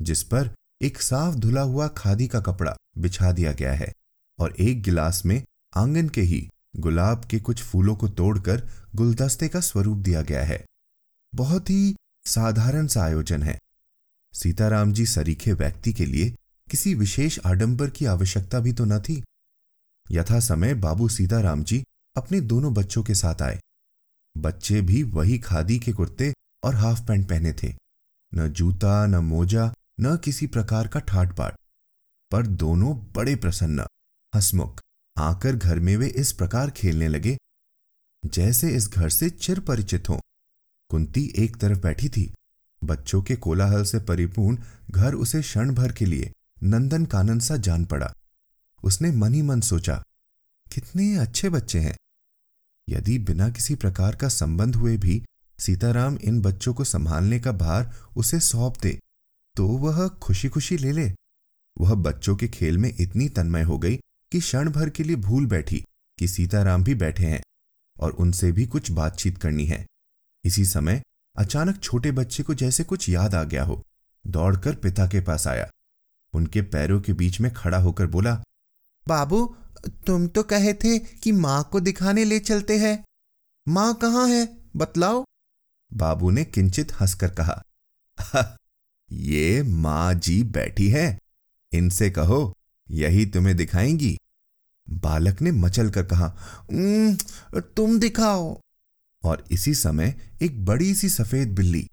जिस 0.00 0.22
पर 0.22 0.54
एक 0.82 1.02
साफ़ 1.02 1.34
धुला 1.34 1.60
हुआ 1.60 1.88
खादी 1.88 2.28
का 2.28 2.40
कपड़ा 2.40 2.76
बिछा 2.98 3.32
दिया 3.32 3.52
गया 3.52 3.72
है 3.72 3.92
और 4.38 4.54
एक 4.60 4.82
गिलास 4.82 5.22
में 5.26 5.42
आँगन 5.76 6.08
के 6.08 6.20
ही 6.20 6.48
गुलाब 6.76 7.24
के 7.24 7.40
कुछ 7.40 7.62
फूलों 7.62 7.96
को 7.96 8.08
तोड़कर 8.08 8.68
गुलदस्ते 8.94 9.48
का 9.48 9.60
स्वरूप 9.60 9.98
दिया 9.98 10.22
गया 10.22 10.44
है। 10.44 10.64
बहुत 11.34 11.70
ही 11.70 11.96
साधारण 12.26 12.86
सा 12.86 13.02
आयोजन 13.02 13.42
है। 13.42 13.58
सीताराम 14.32 14.92
जी 14.92 15.06
सरीखे 15.06 15.52
व्यक्ति 15.52 15.92
के 15.92 16.06
लिए 16.06 16.34
किसी 16.70 16.94
विशेष 16.94 17.38
आडंबर 17.46 17.90
की 17.90 18.06
आवश्यकता 18.06 18.60
भी 18.60 18.72
तो 18.72 18.84
न 18.84 19.00
थी। 19.00 19.22
यथा 20.10 20.40
समय 20.40 20.74
बाबू 20.74 21.08
सीताराम 21.08 21.62
जी 21.64 21.82
अपने 22.16 22.40
दोनों 22.40 22.72
बच्चों 22.74 23.02
के 23.02 23.14
साथ 23.14 23.42
आए। 23.42 23.60
बच्चे 24.36 24.80
भी 24.80 25.02
वही 25.02 25.38
खादी 25.38 25.78
के 25.78 25.92
कुर्ते 25.92 26.32
और 26.64 26.74
हाफ़ 26.74 27.06
पैंट 27.06 27.28
पहने 27.28 27.52
थे। 27.52 27.72
न 28.32 28.48
जूता, 28.48 29.06
न 29.06 29.14
मोजा, 29.14 29.72
न 30.00 30.16
किसी 30.16 30.46
प्रकार 30.46 30.88
का 30.88 31.00
ठाट 31.00 31.36
बाट 31.36 31.56
पर 32.30 32.46
दोनों 32.46 32.96
बड़े 33.16 33.34
प्रसन्न, 33.36 33.86
हसमुख, 34.34 34.80
आकर 35.16 35.56
घर 35.56 35.78
में 35.78 35.96
वे 35.96 36.06
इस 36.08 36.32
प्रकार 36.32 36.70
खेलने 36.70 37.08
लगे, 37.08 37.36
जैसे 38.26 38.70
इस 38.70 38.88
घर 38.88 39.08
से 39.08 39.30
चिर 39.30 39.60
परिचित 39.60 40.08
हों। 40.08 40.18
कुंती 40.90 41.32
एक 41.36 41.56
तरफ़ 41.56 41.78
बैठी 41.78 42.08
थी। 42.08 42.32
बच्चों 42.84 43.22
के 43.22 43.36
कोलाहल 43.36 43.84
से 43.84 43.98
परिपूर्ण 44.00 44.58
घर 44.90 45.14
उसे 45.14 45.40
क्षण 45.42 45.74
भर 45.74 45.92
के 45.92 46.06
लिए 46.06 46.32
नंदन 46.62 47.04
कानन 47.04 47.38
सा 47.38 47.56
जान 47.56 47.84
पड़ा। 47.84 48.12
उसने 48.84 49.10
मन 49.10 49.34
ही 49.34 49.42
मन 49.42 49.60
सोचा, 49.60 50.02
कितने 50.66 51.14
अच्छे 51.16 51.48
बच्चे 51.50 51.78
हैं। 51.78 51.96
यदि 52.88 53.18
बिना 53.18 53.48
किसी 53.48 53.74
प्रकार 53.74 54.16
का 54.16 54.28
संबंध 54.28 54.76
हुए 54.76 54.96
भी 54.96 55.22
सीताराम 55.58 56.16
इन 56.16 56.40
बच्चों 56.40 56.74
को 56.74 56.84
संभालने 56.84 57.38
का 57.40 57.52
भार 57.52 57.92
उसे 58.16 58.40
सौंप 58.40 58.80
दे 58.82 58.98
तो 59.56 59.66
वह 59.68 60.08
खुशी 60.08 60.48
खुशी 60.48 60.76
ले 60.76 60.92
ले। 60.92 61.10
वह 61.76 61.94
बच्चों 61.94 62.34
के 62.36 62.48
खेल 62.48 62.78
में 62.78 62.92
इतनी 63.00 63.28
तन्मय 63.28 63.62
हो 63.62 63.78
गई 63.78 63.96
कि 64.32 64.40
क्षण 64.40 64.70
भर 64.70 64.90
के 64.90 65.04
लिए 65.04 65.16
भूल 65.16 65.46
बैठी 65.46 65.84
कि 66.18 66.28
सीताराम 66.28 66.84
भी 66.84 66.94
बैठे 66.94 67.26
हैं 67.26 67.42
और 67.96 68.12
उनसे 68.12 68.50
भी 68.52 68.66
कुछ 68.66 68.90
बातचीत 68.90 69.38
करनी 69.38 69.66
है। 69.66 69.84
इसी 70.44 70.64
समय 70.64 71.02
अचानक 71.36 71.80
छोटे 71.82 72.12
बच्चे 72.12 72.42
को 72.42 72.54
जैसे 72.54 72.84
कुछ 72.84 73.08
याद 73.08 73.34
आ 73.34 73.42
गया 73.44 73.64
हो, 73.64 73.82
दौड़कर 74.24 74.74
पिता 74.74 75.06
के 75.06 75.20
पास 75.20 75.46
आया। 75.46 75.70
उनके 76.34 76.62
पैरों 76.62 77.00
के 77.00 77.12
बीच 77.12 77.40
में 77.40 77.52
खड़ा 77.54 77.78
होकर 77.78 78.06
बोला 78.06 78.42
बाबू, 79.06 79.44
तुम 80.06 80.26
तो 80.26 80.42
कहे 80.42 80.72
थे 80.74 80.98
कि 80.98 81.32
माँ 81.32 81.62
को 81.72 81.80
दिखाने 81.80 82.24
ले 82.24 82.38
चलते 82.38 82.78
हैं। 82.78 83.04
माँ 83.68 83.94
कहाँ 83.94 84.28
है? 84.28 84.48
बतलाओ। 84.76 85.24
बाबू 85.92 86.30
ने 86.30 86.44
किंचित 86.44 86.92
हंसकर 86.92 87.30
कहा 87.30 87.62
ये 89.10 89.62
माँ 89.62 90.14
जी 90.14 90.42
बैठी 90.42 90.88
है। 90.88 91.18
इनसे 91.72 92.10
कहो, 92.10 92.54
यही 92.90 93.26
तुम्हें 93.26 93.56
दिखाएँगी। 93.56 94.16
बालक 94.90 95.42
ने 95.42 95.52
मचल 95.52 95.90
कर 95.90 96.02
कहा 96.02 96.28
तुम 97.76 97.98
दिखाओ। 97.98 98.58
और 99.22 99.44
इसी 99.50 99.74
समय 99.74 100.14
एक 100.42 100.64
बड़ी 100.64 100.94
सी 100.94 101.08
सफ़ेद 101.08 101.54
बिल्ली 101.54 101.86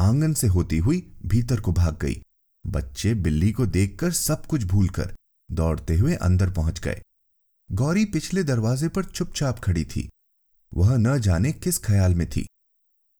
आँगन 0.00 0.32
से 0.34 0.46
होती 0.46 0.78
हुई 0.78 1.12
भीतर 1.26 1.60
को 1.60 1.72
भाग 1.72 1.98
गई। 2.02 2.22
बच्चे 2.64 3.14
बिल्ली 3.14 3.52
को 3.52 3.66
देखकर 3.66 4.12
सब 4.12 4.46
कुछ 4.46 4.64
भूलकर 4.64 5.14
दौड़ते 5.52 5.96
हुए 5.96 6.14
अंदर 6.14 6.50
पहुँच 6.50 6.80
गए। 6.80 7.00
गौरी 7.70 8.04
पिछले 8.04 8.42
दरवाजे 8.42 8.88
पर 8.88 9.04
चुपचाप 9.04 9.58
खड़ी 9.58 9.84
थी। 9.84 10.08
वह 10.72 10.96
न 10.96 11.18
जाने 11.20 11.52
किस 11.52 11.78
ख्याल 11.78 12.14
में 12.14 12.28
थी। 12.30 12.46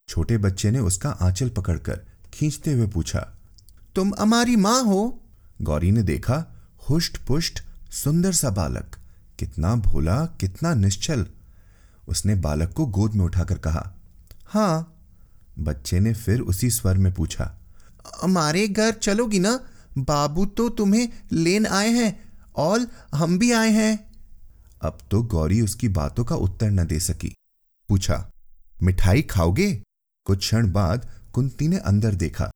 छोटे 0.08 0.38
बच्चे 0.38 0.70
ने 0.70 0.78
उसका 0.78 1.10
आंचल 1.10 1.48
पकड़कर 1.48 2.00
खींचते 2.34 2.72
हुए 2.72 2.86
पूछा, 2.86 3.20
तुम 3.94 4.12
हमारी 4.18 4.56
माँ 4.56 4.82
हो? 4.82 5.20
गौरी 5.62 5.90
ने 5.90 6.02
देखा 6.02 6.44
हुष्ट 6.90 7.18
पुष्ट 7.18 7.62
सुंदर 7.92 8.32
सा 8.32 8.50
बालक। 8.50 8.96
कितना 9.38 9.74
भोला, 9.76 10.24
कितना 10.40 10.74
निश्चल। 10.74 11.26
उसने 12.08 12.34
बालक 12.34 12.72
को 12.72 12.86
गोद 12.86 13.14
में 13.14 13.24
उठाकर 13.24 13.58
कहा, 13.58 13.92
हाँ। 14.46 14.88
बच्चे 15.58 16.00
ने 16.00 16.12
फिर 16.14 16.40
उसी 16.40 16.70
स्वर 16.70 16.98
में 16.98 17.12
पूछा 17.12 17.50
हमारे 18.22 18.66
घर 18.68 18.92
चलोगी 18.92 19.38
ना? 19.38 19.58
बाबू 19.99 20.44
तो 20.46 20.68
तुम्हें 20.68 21.08
लेन 21.32 21.66
आए 21.66 21.88
हैं 21.88 22.12
और 22.56 22.87
हम 23.14 23.38
भी 23.38 23.52
आए 23.52 23.70
हैं। 23.70 24.12
अब 24.82 24.99
तो 25.11 25.22
गौरी 25.22 25.61
उसकी 25.61 25.88
बातों 25.88 26.25
का 26.25 26.37
उत्तर 26.37 26.70
न 26.70 26.87
दे 26.87 27.00
सकी। 27.00 27.34
पूछा, 27.88 28.30
मिठाई 28.82 29.22
खाओगे? 29.22 29.72
कुछ 30.26 30.38
क्षण 30.38 30.70
बाद 30.72 31.08
कुंती 31.32 31.68
ने 31.68 31.78
अंदर 31.78 32.14
देखा, 32.14 32.50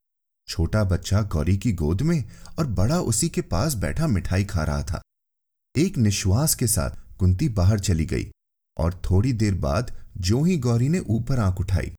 छोटा 0.48 0.84
बच्चा 0.84 1.22
गौरी 1.22 1.56
की 1.56 1.72
गोद 1.72 2.02
में 2.02 2.24
और 2.58 2.66
बड़ा 2.66 3.00
उसी 3.00 3.28
के 3.28 3.40
पास 3.42 3.74
बैठा 3.74 4.06
मिठाई 4.06 4.44
खा 4.44 4.64
रहा 4.64 4.82
था। 4.82 5.00
एक 5.74 5.98
निश्वास 5.98 6.54
के 6.54 6.66
साथ 6.66 7.16
कुंती 7.18 7.48
बाहर 7.48 7.80
चली 7.80 8.04
गई 8.06 8.30
और 8.76 9.00
थोड़ी 9.10 9.32
देर 9.32 9.54
बाद 9.54 9.92
जो 10.18 10.42
ही 10.44 10.56
गौरी 10.56 10.88
ने 10.88 10.98
ऊपर 10.98 11.38
आँख 11.38 11.60
उठाई, 11.60 11.92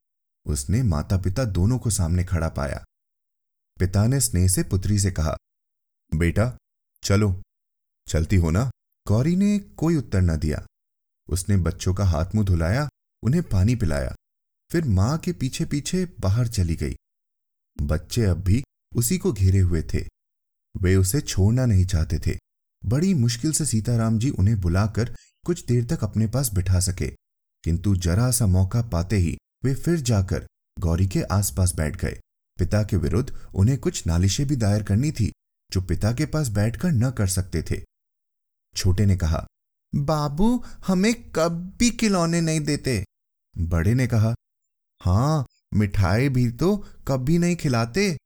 उसने 0.46 0.84
माता 0.84 1.18
पिता 1.18 1.44
दोनों 1.46 1.78
को 1.80 1.90
सामने 1.90 2.24
खड़ा 2.24 2.50
पाया। 2.50 2.84
पिता 3.80 4.08
ने 4.08 4.20
स्नेह 4.20 4.48
से 4.48 4.64
पुत्री 4.64 5.00
से 5.00 5.12
कहा, 5.12 5.38
बेटा, 6.16 6.58
चलो, 7.04 7.42
चलती 8.08 8.36
हो 8.36 8.50
ना? 8.50 8.72
गौरी 9.08 9.36
ने 9.36 9.60
कोई 9.60 9.96
उत्तर 9.96 10.22
न 10.22 10.38
दिया। 10.38 10.66
उसने 11.30 11.58
बच्चों 11.58 11.94
का 11.94 12.06
हाथ 12.06 12.26
मुँह 12.36 12.46
धुलाया, 12.46 12.90
उन्हें 13.24 13.44
पानी 13.44 13.76
पिलाया। 13.76 14.16
फिर 14.72 14.86
माँ 14.86 15.18
के 15.18 15.34
पीछे 15.34 15.66
पीछे 15.66 16.06
बाहर 16.20 16.48
चली 16.48 16.76
गई। 16.76 16.96
बच्चे 17.82 18.24
अब 18.24 18.38
भी 18.38 18.64
उसी 18.96 19.18
को 19.18 19.34
घेरे 19.34 19.60
हुए 19.60 19.82
थे। 19.82 20.08
वे 20.78 20.96
उसे 20.96 21.22
छोड़ना 21.22 21.66
नहीं 21.66 21.86
चाहते 21.86 22.20
थे। 22.20 22.38
बड़ी 22.86 23.14
मुश्किल 23.14 23.52
से 23.52 23.66
सीताराम 23.66 24.20
जी 24.20 24.30
उन्हें 24.30 24.62
बुलाकर 24.62 25.16
कुछ 25.46 25.66
देर 25.66 25.86
तक 25.86 26.04
अपने 26.04 26.28
पास 26.28 26.54
बिठा 26.54 26.80
सके। 26.80 27.08
किंतु 27.64 27.96
जरा 27.96 28.32
सा 28.32 28.48
मौका 28.48 28.82
पाते 28.82 29.16
ही 29.16 29.38
वे 29.64 29.76
फिर 29.76 30.00
जाकर 30.00 30.48
गौरी 30.80 31.08
के 31.08 31.22
आसपास 31.22 31.76
बैठ 31.76 32.02
गए। 32.02 32.20
पिता 32.60 32.84
के 32.84 32.98
विरुद्ध 32.98 33.34
उन्हें 33.56 33.78
कुछ 33.78 34.06
नालिशें 34.08 34.46
भी 34.48 34.56
दायर 34.56 34.84
करनी 34.84 35.12
थी, 35.12 35.32
जो 35.72 35.82
पिता 35.82 36.12
के 36.14 36.26
पास 36.26 36.50
बैठकर 36.50 36.92
न 36.92 37.12
कर 37.12 37.28
सकते 37.28 37.62
थे। 37.62 37.82
छोटे 38.76 39.06
ने 39.06 39.18
कहा, 39.18 39.46
बाबू, 39.96 40.64
हमें 40.88 41.14
कब 41.32 41.76
भी 41.80 41.90
खिलौने 41.90 42.42
नहीं 42.42 42.60
देते। 42.60 43.04
बड़े 43.56 43.94
ने 43.94 44.08
कहा, 44.08 44.34
हाँ, 45.02 45.46
मिठाई 45.74 46.30
भी 46.30 46.50
तो 46.52 46.76
कभी 47.08 47.38
नहीं 47.38 47.56
खिलाते। 47.56 48.18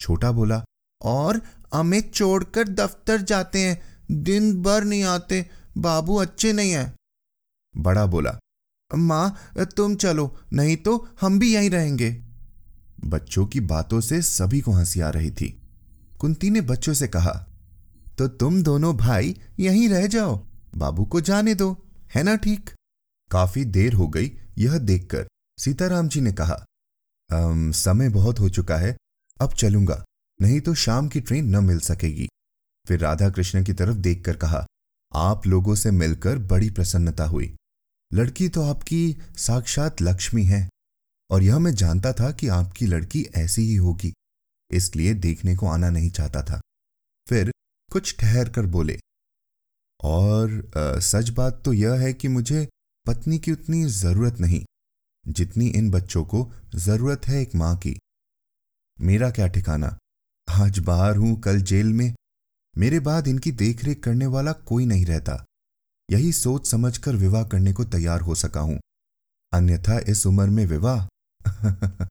छोटा 0.00 0.32
बोला, 0.32 0.62
और 1.02 1.40
हमें 1.74 2.10
छोड़कर 2.10 2.68
दफ्तर 2.68 3.22
जाते 3.22 3.58
हैं, 3.58 3.80
दिन 4.22 4.62
भर 4.62 4.84
नहीं 4.84 5.04
आते, 5.04 5.46
बाबू 5.78 6.16
अच्छे 6.16 6.52
नहीं 6.52 6.72
है। 6.72 6.92
बड़ा 7.76 8.06
बोला, 8.06 8.38
माँ, 8.90 9.36
तुम 9.76 9.94
चलो, 9.96 10.36
नहीं 10.52 10.76
तो 10.76 10.96
हम 11.20 11.38
भी 11.38 11.54
यहीं 11.54 11.70
रहेंगे। 11.70 12.10
बच्चों 13.02 13.46
की 13.46 13.60
बातों 13.60 14.00
से 14.00 14.20
सभी 14.22 14.60
को 14.60 14.72
हँसी 14.72 15.00
आ 15.00 15.08
रही 15.10 15.30
थी। 15.30 15.48
कुंती 16.20 16.50
ने 16.50 16.60
बच्चों 16.60 16.94
से 16.94 17.08
कहा 17.08 17.32
तो 18.18 18.26
तुम 18.28 18.62
दोनों 18.62 18.96
भाई 18.96 19.36
यहीं 19.60 19.88
रह 19.88 20.06
जाओ, 20.06 20.36
बाबू 20.76 21.04
को 21.04 21.20
जाने 21.20 21.54
दो, 21.54 21.76
है 22.14 22.22
ना 22.22 22.34
ठीक? 22.36 22.70
काफ़ी 23.30 23.64
देर 23.66 23.92
हो 23.92 24.08
गई 24.08 24.30
यह 24.58 24.76
देखकर। 24.80 25.26
सीताराम 25.58 26.08
जी 26.08 26.20
ने 26.20 26.32
कहा 26.32 26.64
समय 27.74 28.08
बहुत 28.08 28.40
हो 28.40 28.48
चुका 28.48 28.76
है, 28.76 28.96
अब 29.40 29.52
चलूँगा, 29.52 30.02
नहीं 30.40 30.60
तो 30.60 30.74
शाम 30.74 31.08
की 31.08 31.20
ट्रेन 31.20 31.56
न 31.56 31.64
मिल 31.64 31.78
सकेगी। 31.80 32.28
फिर 32.86 33.00
राधा 33.00 33.28
कृष्ण 33.30 33.62
की 33.64 33.72
तरफ़ 33.72 33.96
देखकर 33.96 34.36
कहा, 34.36 34.64
आप 35.12 35.46
लोगों 35.46 35.74
से 35.74 35.90
मिलकर 35.90 36.38
बड़ी 36.46 36.70
प्रसन्नता 36.70 37.24
हुई। 37.24 37.54
लड़की 38.10 38.48
तो 38.48 38.62
आपकी 38.62 39.16
साक्षात 39.38 40.02
लक्ष्मी 40.02 40.44
है 40.44 40.68
और 41.32 41.42
यह 41.42 41.58
मैं 41.58 41.74
जानता 41.74 42.12
था 42.12 42.30
कि 42.30 42.48
आपकी 42.48 42.86
लड़की 42.86 43.22
ऐसी 43.36 43.62
ही 43.62 43.74
होगी 43.76 44.12
इसलिए 44.70 45.14
देखने 45.14 45.54
को 45.56 45.66
आना 45.66 45.90
नहीं 45.90 46.10
चाहता 46.10 46.42
था। 46.42 46.60
फिर 47.26 47.50
कुछ 47.90 48.16
ठहर 48.18 48.48
कर 48.48 48.66
बोले 48.66 48.98
और 50.00 50.50
आ, 50.76 50.98
सच 51.00 51.28
बात 51.28 51.62
तो 51.64 51.72
यह 51.72 52.00
है 52.00 52.12
कि 52.12 52.28
मुझे 52.28 52.68
पत्नी 53.06 53.38
की 53.38 53.52
उतनी 53.52 53.84
ज़रूरत 53.84 54.40
नहीं 54.40 54.64
जितनी 55.26 55.66
इन 55.68 55.90
बच्चों 55.90 56.24
को 56.24 56.50
ज़रूरत 56.74 57.26
है 57.26 57.40
एक 57.42 57.54
माँ 57.54 57.76
की। 57.76 57.96
मेरा 58.98 59.30
क्या 59.30 59.46
ठिकाना? 59.46 59.96
आज 60.48 60.78
बाहर 60.78 61.16
हूँ 61.16 61.40
कल 61.40 61.60
जेल 61.62 61.92
में। 61.92 62.14
मेरे 62.76 63.00
बाद 63.00 63.28
इनकी 63.28 63.52
देखरेख 63.52 64.02
करने 64.02 64.26
वाला 64.26 64.52
कोई 64.52 64.86
नहीं 64.86 65.06
रहता। 65.06 65.44
यही 66.08 66.32
सोच 66.32 66.66
समझकर 66.66 67.16
विवाह 67.16 67.44
करने 67.44 67.72
को 67.72 67.84
तैयार 67.84 68.20
हो 68.20 68.34
सका 68.34 68.60
हूँ। 68.60 68.78
अन्यथा 69.52 69.98
इस 70.08 70.26
उम्र 70.26 70.46
में 70.46 70.64
विवाह 70.66 71.06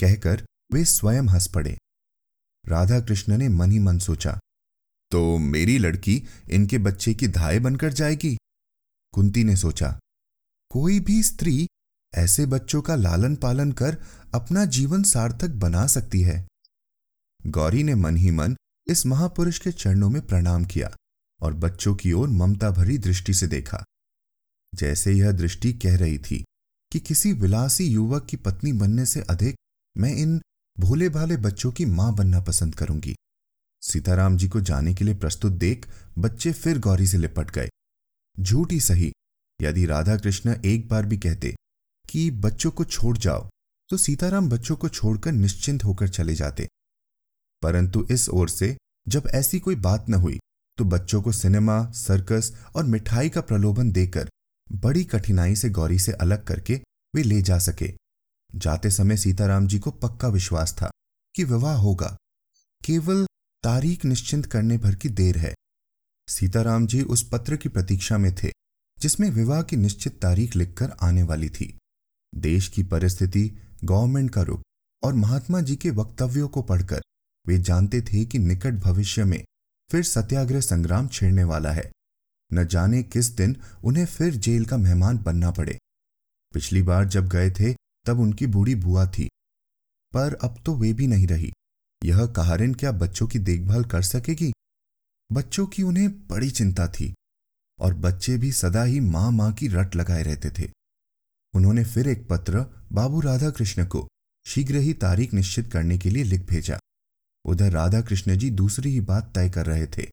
कहकर 0.00 0.44
वे 0.72 0.84
स्वयं 0.84 1.22
हंस 1.22 1.46
पड़े। 1.46 1.78
राधा 2.68 3.00
कृष्ण 3.00 3.36
ने 3.36 3.48
मन 3.48 3.72
ही 3.72 3.78
मन 3.78 3.98
सोचा 3.98 4.38
तो 5.10 5.38
मेरी 5.38 5.78
लड़की 5.78 6.22
इनके 6.50 6.78
बच्चे 6.78 7.14
की 7.14 7.28
धाय 7.28 7.58
बनकर 7.58 7.92
जाएगी? 7.92 8.36
कुंती 9.12 9.44
ने 9.44 9.56
सोचा, 9.56 9.98
कोई 10.70 11.00
भी 11.00 11.22
स्त्री 11.22 11.66
ऐसे 12.14 12.46
बच्चों 12.46 12.82
का 12.82 12.94
लालन 12.96 13.36
पालन 13.36 13.72
कर 13.72 13.96
अपना 14.34 14.64
जीवन 14.64 15.02
सार्थक 15.02 15.48
बना 15.48 15.86
सकती 15.86 16.20
है। 16.20 16.48
गौरी 17.46 17.82
ने 17.82 17.94
मन 17.94 18.16
ही 18.16 18.30
मन 18.30 18.56
इस 18.86 19.06
महापुरुष 19.06 19.58
के 19.58 19.72
चरणों 19.72 20.10
में 20.10 20.26
प्रणाम 20.26 20.64
किया 20.64 20.96
और 21.40 21.54
बच्चों 21.54 21.94
की 21.94 22.12
ओर 22.12 22.28
ममता 22.28 22.70
भरी 22.70 22.98
दृष्टि 22.98 23.34
से 23.34 23.46
देखा। 23.46 23.84
जैसे 24.74 25.12
यह 25.12 25.32
दृष्टि 25.32 25.72
कह 25.72 25.96
रही 25.96 26.18
थी 26.18 26.44
कि 26.92 27.00
किसी 27.00 27.32
विलासी 27.32 27.86
युवक 27.86 28.26
की 28.26 28.36
पत्नी 28.36 28.72
बनने 28.72 29.06
से 29.06 29.20
अधिक 29.20 29.56
मैं 29.96 30.12
इन 30.16 30.40
भोले 30.78 31.08
भाले 31.08 31.36
बच्चों 31.36 31.72
की 31.72 31.84
माँ 31.84 32.14
बनना 32.14 32.40
पसंद 32.40 32.74
करूँगी। 32.74 33.14
सीताराम 33.82 34.36
जी 34.36 34.48
को 34.48 34.60
जाने 34.60 34.94
के 34.94 35.04
लिए 35.04 35.14
प्रस्तुत 35.14 35.52
देख 35.52 35.86
बच्चे 36.18 36.52
फिर 36.52 36.78
गौरी 36.78 37.06
से 37.06 37.18
लिपट 37.18 37.50
गए। 37.50 37.68
झूठ 38.40 38.72
ही 38.72 38.80
सही, 38.80 39.12
यदि 39.60 39.86
राधा 39.86 40.16
कृष्ण 40.16 40.54
एक 40.64 40.88
बार 40.88 41.06
भी 41.06 41.18
कहते 41.18 41.54
कि 42.10 42.30
बच्चों 42.30 42.70
को 42.70 42.84
छोड़ 42.84 43.16
जाओ 43.18 43.48
तो 43.90 43.96
सीताराम 43.96 44.48
बच्चों 44.48 44.76
को 44.76 44.88
छोड़कर 44.88 45.32
निश्चिंत 45.32 45.84
होकर 45.84 46.08
चले 46.08 46.34
जाते। 46.34 46.68
परंतु 47.62 48.06
इस 48.10 48.28
ओर 48.28 48.48
से 48.48 48.76
जब 49.08 49.28
ऐसी 49.28 49.58
कोई 49.60 49.74
बात 49.76 50.08
न 50.08 50.14
हुई 50.14 50.38
तो 50.78 50.84
बच्चों 50.84 51.22
को 51.22 51.32
सिनेमा, 51.32 51.90
सर्कस 51.90 52.52
और 52.74 52.84
मिठाई 52.84 53.28
का 53.28 53.40
प्रलोभन 53.40 53.92
देकर 53.92 54.28
बड़ी 54.72 55.04
कठिनाई 55.04 55.56
से 55.56 55.70
गौरी 55.70 55.98
से 55.98 56.12
अलग 56.12 56.44
करके 56.44 56.80
वे 57.14 57.22
ले 57.22 57.42
जा 57.42 57.58
सके। 57.58 57.94
जाते 58.54 58.90
समय 58.90 59.16
सीताराम 59.16 59.66
जी 59.66 59.78
को 59.78 59.90
पक्का 59.90 60.28
विश्वास 60.28 60.72
था 60.72 60.90
कि 61.34 61.44
विवाह 61.44 61.76
होगा। 61.76 62.16
केवल 62.84 63.26
तारीख 63.62 64.04
निश्चिंत 64.04 64.46
करने 64.46 64.78
भर 64.78 64.94
की 64.94 65.08
देर 65.08 65.38
है। 65.38 65.54
सीताराम 66.28 66.86
जी 66.86 67.02
उस 67.02 67.28
पत्र 67.28 67.56
की 67.56 67.68
प्रतीक्षा 67.68 68.18
में 68.18 68.34
थे, 68.34 68.50
जिसमें 68.98 69.30
विवाह 69.30 69.62
की 69.62 69.76
निश्चित 69.76 70.20
तारीख 70.22 70.56
लिखकर 70.56 70.90
आने 71.02 71.22
वाली 71.22 71.48
थी। 71.48 71.78
देश 72.34 72.68
की 72.68 72.82
परिस्थिति, 72.82 73.58
गवर्नमेंट 73.84 74.30
का 74.30 74.42
रुख 74.42 74.60
और 75.02 75.14
महात्मा 75.14 75.60
जी 75.60 75.76
के 75.76 75.90
वक्तव्यों 75.90 76.48
को 76.48 76.62
पढ़कर 76.62 77.00
वे 77.46 77.58
जानते 77.58 78.00
थे 78.02 78.24
कि 78.24 78.38
निकट 78.38 78.74
भविष्य 78.74 79.24
में 79.24 79.44
फिर 79.90 80.02
सत्याग्रह 80.02 80.60
संग्राम 80.60 81.08
छिड़ने 81.08 81.44
वाला 81.44 81.72
है। 81.72 81.90
न 82.52 82.66
जाने 82.66 83.02
किस 83.02 83.26
दिन 83.26 83.56
उन्हें 83.84 84.06
फिर 84.06 84.34
जेल 84.34 84.64
का 84.64 84.76
मेहमान 84.76 85.18
बनना 85.18 85.50
पड़े। 85.50 85.78
पिछली 86.54 86.82
बार 86.82 87.04
जब 87.04 87.28
गए 87.28 87.50
थे, 87.50 87.74
तब 88.06 88.20
उनकी 88.20 88.46
बूढ़ी 88.46 88.74
बुआ 88.74 89.06
थी। 89.06 89.28
पर 90.12 90.34
अब 90.34 90.62
तो 90.66 90.74
वे 90.74 90.92
भी 90.92 91.06
नहीं 91.06 91.26
रही। 91.26 91.52
यह 92.04 92.26
कहारिन 92.26 92.74
क्या 92.74 92.92
बच्चों 92.92 93.26
की 93.26 93.38
देखभाल 93.38 93.84
कर 93.84 94.02
सकेगी? 94.02 94.52
बच्चों 95.32 95.66
की 95.66 95.82
उन्हें 95.82 96.28
बड़ी 96.28 96.50
चिंता 96.50 96.88
थी, 96.88 97.14
और 97.78 97.94
बच्चे 97.94 98.36
भी 98.38 98.52
सदा 98.52 98.82
ही 98.82 99.00
माँ 99.00 99.30
माँ 99.30 99.52
की 99.52 99.68
रट 99.68 99.96
लगाए 99.96 100.22
रहते 100.22 100.50
थे। 100.50 100.70
उन्होंने 101.54 101.84
फिर 101.84 102.08
एक 102.08 102.28
पत्र 102.28 102.64
बाबू 102.92 103.20
राधा 103.20 103.50
कृष्ण 103.50 103.86
को 103.86 104.08
शीघ्र 104.46 104.76
ही 104.76 104.94
तारीख 104.94 105.34
निश्चित 105.34 105.72
करने 105.72 105.98
के 105.98 106.10
लिए 106.10 106.24
लिख 106.24 106.42
भेजा। 106.42 106.78
उधर 107.44 107.72
राधा 107.72 108.00
कृष्ण 108.00 108.36
जी 108.36 108.50
दूसरी 108.50 108.90
ही 108.90 109.00
बात 109.00 109.32
तय 109.34 109.50
कर 109.50 109.66
रहे 109.66 109.86
थे। 109.86 110.08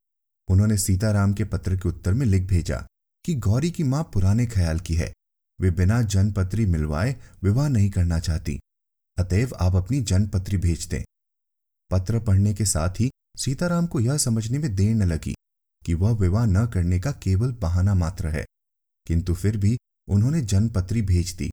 उन्होंने 0.49 0.77
सीताराम 0.77 1.33
के 1.33 1.45
पत्र 1.45 1.75
के 1.77 1.89
उत्तर 1.89 2.13
में 2.13 2.25
लिख 2.25 2.43
भेजा 2.43 2.86
कि 3.25 3.36
गौरी 3.36 3.71
की 3.71 3.83
माँ 3.83 4.03
पुराने 4.03 4.45
ख्याल 4.45 4.79
की 4.79 4.95
है। 4.95 5.13
वे 5.62 5.71
बिना 5.71 6.01
जनपत्री 6.01 6.65
मिलवाए 6.65 7.15
विवाह 7.43 7.67
नहीं 7.67 7.89
करना 7.89 8.19
चाहती। 8.19 8.60
अतएव 9.17 9.51
आप 9.60 9.75
अपनी 9.75 10.01
जनपत्री 10.01 10.57
भेज 10.57 10.86
दें। 10.86 11.03
पत्र 11.91 12.19
पढ़ने 12.19 12.53
के 12.53 12.65
साथ 12.65 12.99
ही 12.99 13.10
सीताराम 13.38 13.88
को 13.88 13.99
यह 13.99 14.17
समझने 14.17 14.60
में 14.60 14.75
देर 14.75 14.95
न 14.95 15.03
लगी 15.03 15.33
कि 15.86 15.93
वह 15.93 16.12
विवाह 16.12 16.45
न 16.45 16.67
करने 16.67 16.99
का 16.99 17.12
केवल 17.12 17.51
बहाना 17.51 17.93
मात्र 17.95 18.27
है। 18.27 18.45
किंतु 19.07 19.33
फिर 19.33 19.57
भी 19.57 19.77
उन्होंने 20.07 20.41
जनपत्री 20.41 21.01
भेज 21.01 21.31
दी। 21.31 21.49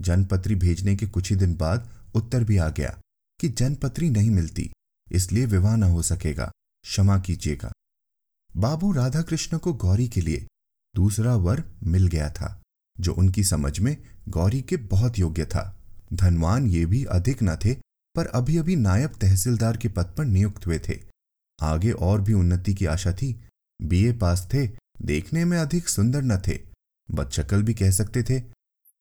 जनपत्री 0.00 0.54
भेजने 0.54 0.96
के 0.96 1.06
कुछ 1.06 1.30
ही 1.30 1.36
दिन 1.36 1.54
बाद 1.54 1.88
उत्तर 2.14 2.44
भी 2.44 2.56
आ 2.56 2.68
गया 2.68 2.98
कि 3.40 3.48
जनपत्री 3.48 4.10
नहीं 4.10 4.30
मिलती, 4.30 4.70
इसलिए 5.12 5.46
विवाह 5.46 5.76
न 5.76 5.82
हो 5.82 6.02
सकेगा। 6.02 6.50
क्षमा 6.84 7.18
कीजिएगा। 7.18 7.72
बाबू 8.56 8.92
राधा 8.92 9.22
कृष्ण 9.22 9.58
को 9.58 9.72
गौरी 9.72 10.08
के 10.08 10.20
लिए 10.20 10.46
दूसरा 10.96 11.34
वर 11.36 11.64
मिल 11.82 12.06
गया 12.06 12.30
था, 12.30 12.62
जो 13.00 13.12
उनकी 13.12 13.44
समझ 13.44 13.78
में 13.78 13.96
गौरी 14.28 14.62
के 14.62 14.76
बहुत 14.76 15.18
योग्य 15.18 15.44
था। 15.44 15.80
धनवान 16.12 16.66
ये 16.66 16.86
भी 16.86 17.04
अधिक 17.04 17.42
न 17.42 17.56
थे, 17.56 17.74
पर 18.14 18.26
अभी 18.26 18.56
अभी 18.56 18.76
नायब 18.76 19.10
तहसीलदार 19.20 19.76
के 19.76 19.88
पद 19.88 20.14
पर 20.18 20.24
नियुक्त 20.24 20.66
हुए 20.66 20.78
थे। 20.78 21.00
आगे 21.62 21.90
और 21.90 22.20
भी 22.20 22.32
उन्नति 22.32 22.74
की 22.74 22.86
आशा 22.86 23.12
थी। 23.12 23.44
बीए 23.82 24.12
पास 24.12 24.48
थे, 24.54 24.66
देखने 25.02 25.44
में 25.44 25.58
अधिक 25.58 25.88
सुंदर 25.88 26.22
न 26.22 26.38
थे 26.38 26.58
बच्चकल 27.10 27.62
भी 27.62 27.74
कह 27.74 27.90
सकते 27.90 28.22
थे, 28.22 28.40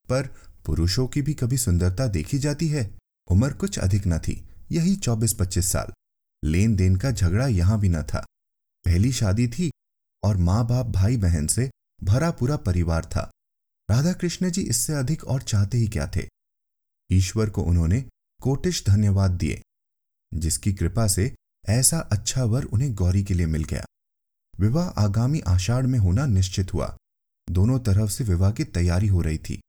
पर 0.10 0.28
पुरुषों 0.66 1.08
की 1.08 1.22
भी 1.22 1.34
कभी 1.34 1.58
सुंदरता 1.58 2.08
देखी 2.08 2.40
जाती 2.40 2.68
है, 2.68 2.98
उम्र 3.32 3.54
कुछ 3.54 3.80
अधिक 3.80 4.08
न 4.08 4.20
थी, 4.20 4.44
यही 4.72 4.96
चौबीस 4.96 5.34
पच्चीस 5.34 5.72
साल। 5.72 5.92
लेन 6.48 6.76
देन 6.76 6.96
का 6.96 7.12
झगड़ा 7.12 7.48
यहाँ 7.48 7.80
भी 7.80 7.90
न 7.90 8.04
था। 8.04 8.26
पहली 8.86 9.12
शादी 9.12 9.48
थी 9.48 9.70
और 10.24 10.38
माँ 10.38 10.66
बाप 10.68 10.86
भाई 10.86 11.18
बहन 11.18 11.48
से 11.48 11.70
भरा 12.04 12.32
पूरा 12.32 12.56
परिवार 12.58 13.06
था। 13.06 13.30
राधा 13.90 14.14
कृष्ण 14.14 14.50
जी 14.50 14.62
इससे 14.62 14.94
अधिक 14.94 15.24
और 15.24 15.42
चाहते 15.42 15.78
ही 15.78 15.88
क्या 15.88 16.08
थे? 16.16 16.28
ईश्वर 17.10 17.50
को 17.50 17.64
उन्होंने 17.64 18.02
कोटिश 18.42 18.84
धन्यवाद 18.86 19.32
दिए, 19.32 19.62
जिसकी 20.32 20.74
कृपा 20.74 21.08
से 21.08 21.34
ऐसा 21.70 22.00
अच्छा 22.00 22.44
वर 22.44 22.64
उन्हें 22.64 22.94
गौरी 22.96 23.24
के 23.24 23.34
लिए 23.34 23.46
मिल 23.46 23.64
गया। 23.64 23.84
विवाह 24.60 24.88
आगामी 24.88 25.40
आषाढ़ 25.40 25.86
में 25.86 26.00
होना 26.00 26.26
निश्चित 26.26 26.74
हुआ। 26.74 26.96
दोनों 27.48 27.80
तरफ़ 27.80 28.10
से 28.10 28.24
विवाह 28.24 28.52
की 28.52 28.64
तैयारी 28.64 29.08
हो 29.08 29.22
रही 29.22 29.38
थी। 29.38 29.60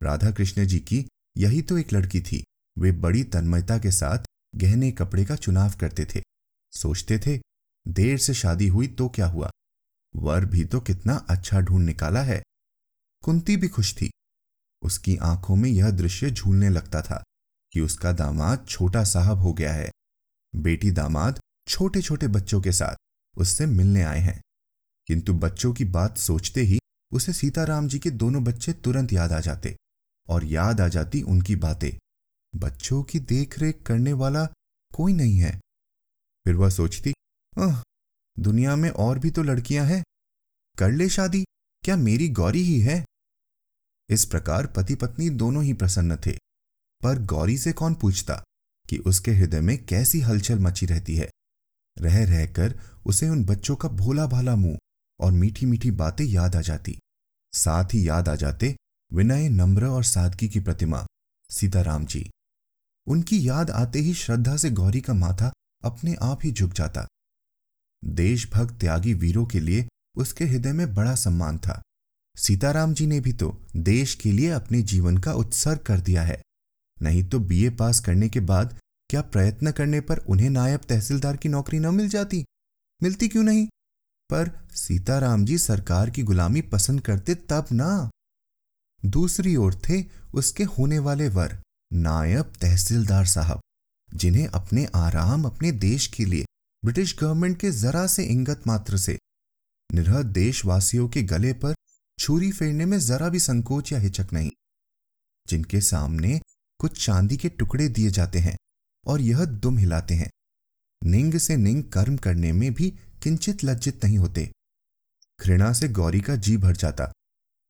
राधा 0.00 0.30
कृष्ण 0.30 0.66
जी 0.66 0.78
की 0.80 1.06
यही 1.36 1.62
तो 1.62 1.78
एक 1.78 1.92
लड़की 1.92 2.20
थी। 2.20 2.42
वे 2.76 2.92
बड़ी 2.92 3.24
तन्मयता 3.24 3.78
के 3.78 3.90
साथ 3.90 4.24
गहने 4.54 4.90
कपड़े 4.92 5.24
का 5.24 5.36
चुनाव 5.36 5.72
करते 5.80 6.04
थे, 6.04 6.22
सोचते 6.72 7.18
थे 7.18 7.38
देर 7.88 8.18
से 8.18 8.34
शादी 8.34 8.68
हुई 8.68 8.86
तो 8.86 9.08
क्या 9.08 9.26
हुआ? 9.26 9.50
वर 10.16 10.44
भी 10.44 10.64
तो 10.64 10.80
कितना 10.80 11.14
अच्छा 11.14 11.60
ढूंढ 11.60 11.86
निकाला 11.86 12.22
है। 12.22 12.42
कुंती 13.22 13.56
भी 13.56 13.68
खुश 13.68 13.94
थी। 13.94 14.10
उसकी 14.82 15.16
आँखों 15.16 15.56
में 15.56 15.70
यह 15.70 15.90
दृश्य 15.90 16.30
झूलने 16.30 16.68
लगता 16.68 17.02
था 17.02 17.24
कि 17.72 17.80
उसका 17.80 18.12
दामाद 18.12 18.66
छोटा 18.68 19.04
साहब 19.04 19.38
हो 19.38 19.52
गया 19.52 19.72
है। 19.72 19.90
बेटी 20.56 20.90
दामाद 20.90 21.40
छोटे 21.68 22.02
छोटे 22.02 22.28
बच्चों 22.28 22.60
के 22.60 22.72
साथ 22.72 22.96
उससे 23.38 23.66
मिलने 23.66 24.02
आए 24.02 24.20
हैं। 24.20 24.42
किंतु 25.06 25.34
बच्चों 25.34 25.72
की 25.72 25.84
बात 25.84 26.18
सोचते 26.18 26.60
ही 26.60 26.78
उसे 27.12 27.32
सीताराम 27.32 27.88
जी 27.88 27.98
के 27.98 28.10
दोनों 28.10 28.44
बच्चे 28.44 28.72
तुरंत 28.72 29.12
याद 29.12 29.32
आ 29.32 29.40
जाते 29.40 29.76
और 30.28 30.44
याद 30.44 30.80
आ 30.80 30.88
जाती 30.88 31.22
उनकी 31.22 31.56
बातें। 31.56 31.90
बच्चों 32.56 33.02
की 33.02 33.20
देखरेख 33.20 33.82
करने 33.86 34.12
वाला 34.12 34.46
कोई 34.94 35.12
नहीं 35.12 35.38
है। 35.38 35.60
फिर 36.44 36.54
वह 36.54 36.70
सोचती 36.70 37.14
दुनिया 37.58 38.76
में 38.76 38.90
और 38.90 39.18
भी 39.18 39.30
तो 39.30 39.42
लड़कियाँ 39.42 39.86
हैं। 39.86 40.02
कर 40.78 40.90
ले 40.90 41.08
शादी, 41.08 41.44
क्या 41.82 41.96
मेरी 41.96 42.28
गौरी 42.28 42.62
ही 42.62 42.80
है? 42.80 43.04
इस 44.08 44.24
प्रकार 44.24 44.66
पति 44.66 44.94
पत्नी 44.94 45.30
दोनों 45.30 45.64
ही 45.64 45.72
प्रसन्न 45.72 46.16
थे, 46.16 46.32
पर 47.02 47.22
गौरी 47.22 47.58
से 47.58 47.72
कौन 47.72 47.94
पूछता 47.94 48.42
कि 48.88 48.98
उसके 48.98 49.30
हृदय 49.30 49.60
में 49.60 49.86
कैसी 49.86 50.20
हलचल 50.20 50.58
मची 50.58 50.86
रहती 50.86 51.16
है? 51.16 51.30
रह 51.98 52.24
रहकर 52.24 52.80
उसे 53.06 53.28
उन 53.28 53.44
बच्चों 53.44 53.76
का 53.76 53.88
भोला 53.88 54.26
भाला 54.26 54.56
मुँह 54.56 54.78
और 55.20 55.32
मीठी 55.32 55.66
मीठी 55.66 55.90
बातें 55.90 56.24
याद 56.24 56.56
आ 56.56 56.60
जाती। 56.60 56.98
साथ 57.52 57.84
ही 57.84 58.08
याद 58.08 58.28
आ 58.28 58.34
जाते 58.34 58.76
विनय, 59.12 59.48
नम्र 59.48 59.86
और 59.86 60.04
सादगी 60.04 60.48
की 60.48 60.60
प्रतिमा, 60.60 61.06
सीताराम 61.50 62.06
जी। 62.06 62.30
उनकी 63.06 63.48
याद 63.48 63.70
आते 63.70 63.98
ही 63.98 64.14
श्रद्धा 64.14 64.56
से 64.56 64.70
गौरी 64.70 65.00
का 65.00 65.14
माथा 65.14 65.52
अपने 65.84 66.14
आप 66.14 66.40
ही 66.44 66.52
झुक 66.52 66.72
जाता। 66.72 67.06
देशभक्त 68.04 68.74
त्यागी 68.74 69.14
वीरों 69.14 69.46
के 69.46 69.60
लिए 69.60 69.88
उसके 70.16 70.44
हृदय 70.44 70.72
में 70.72 70.94
बड़ा 70.94 71.14
सम्मान 71.14 71.58
था। 71.58 71.82
सीताराम 72.36 72.94
जी 72.94 73.06
ने 73.06 73.20
भी 73.20 73.32
तो 73.32 73.62
देश 73.76 74.14
के 74.14 74.32
लिए 74.32 74.50
अपने 74.50 74.82
जीवन 74.82 75.18
का 75.18 75.32
उत्सर्ग 75.32 75.78
कर 75.78 76.00
दिया 76.00 76.22
है। 76.22 76.42
नहीं 77.02 77.24
तो 77.24 77.38
बीए 77.38 77.70
पास 77.70 78.00
करने 78.00 78.28
के 78.28 78.40
बाद 78.40 78.78
क्या 79.10 79.20
प्रयत्न 79.20 79.70
करने 79.70 80.00
पर 80.00 80.18
उन्हें 80.18 80.50
नायब 80.50 80.80
तहसीलदार 80.80 81.36
की 81.36 81.48
नौकरी 81.48 81.78
न 81.78 81.94
मिल 81.94 82.08
जाती? 82.08 82.44
मिलती 83.02 83.28
क्यों 83.28 83.42
नहीं? 83.42 83.66
पर 84.30 84.68
सीताराम 84.74 85.44
जी 85.44 85.58
सरकार 85.58 86.10
की 86.10 86.22
गुलामी 86.22 86.60
पसंद 86.62 87.00
करते 87.00 87.34
तब 87.34 87.66
ना। 87.72 88.10
दूसरी 89.06 89.56
ओर 89.56 89.74
थे 89.74 90.04
उसके 90.34 90.64
होने 90.64 90.98
वाले 90.98 91.28
वर, 91.28 91.62
नायब 91.92 92.52
तहसीलदार 92.60 93.26
साहब, 93.26 93.60
जिन्हें 94.14 94.46
अपने 94.46 94.88
आराम 94.94 95.44
अपने 95.44 95.72
देश 95.72 96.06
के 96.06 96.24
लिए 96.24 96.44
ब्रिटिश 96.84 97.16
गवर्नमेंट 97.20 97.60
के 97.60 97.70
जरा 97.70 98.06
से 98.06 98.24
इंगत 98.24 98.62
मात्र 98.66 98.98
से। 98.98 99.18
निरह 99.94 100.22
देशवासियों 100.22 101.08
के 101.08 101.22
गले 101.22 101.52
पर 101.52 101.74
छुरी 102.18 102.50
फेरने 102.52 102.86
में 102.86 102.98
जरा 102.98 103.28
भी 103.28 103.38
संकोच 103.38 103.92
या 103.92 103.98
हिचक 103.98 104.32
नहीं। 104.32 104.50
जिनके 105.48 105.80
सामने 105.80 106.40
कुछ 106.78 107.06
चांदी 107.06 107.36
के 107.36 107.48
टुकड़े 107.48 107.88
दिए 107.88 108.10
जाते 108.10 108.38
हैं 108.38 108.56
और 109.06 109.20
यह 109.20 109.44
दुम 109.44 109.78
हिलाते 109.78 110.14
हैं। 110.14 110.30
निंग 111.04 111.34
से 111.34 111.56
निंग 111.56 111.84
कर्म 111.84 112.16
करने 112.16 112.52
में 112.52 112.74
भी 112.74 112.90
किंचित 113.22 113.64
लज्जित 113.64 114.04
नहीं 114.04 114.18
होते। 114.18 114.50
घृणा 115.40 115.72
से 115.72 115.88
गौरी 115.88 116.20
का 116.20 116.36
जी 116.36 116.56
भर 116.56 116.76
जाता, 116.76 117.12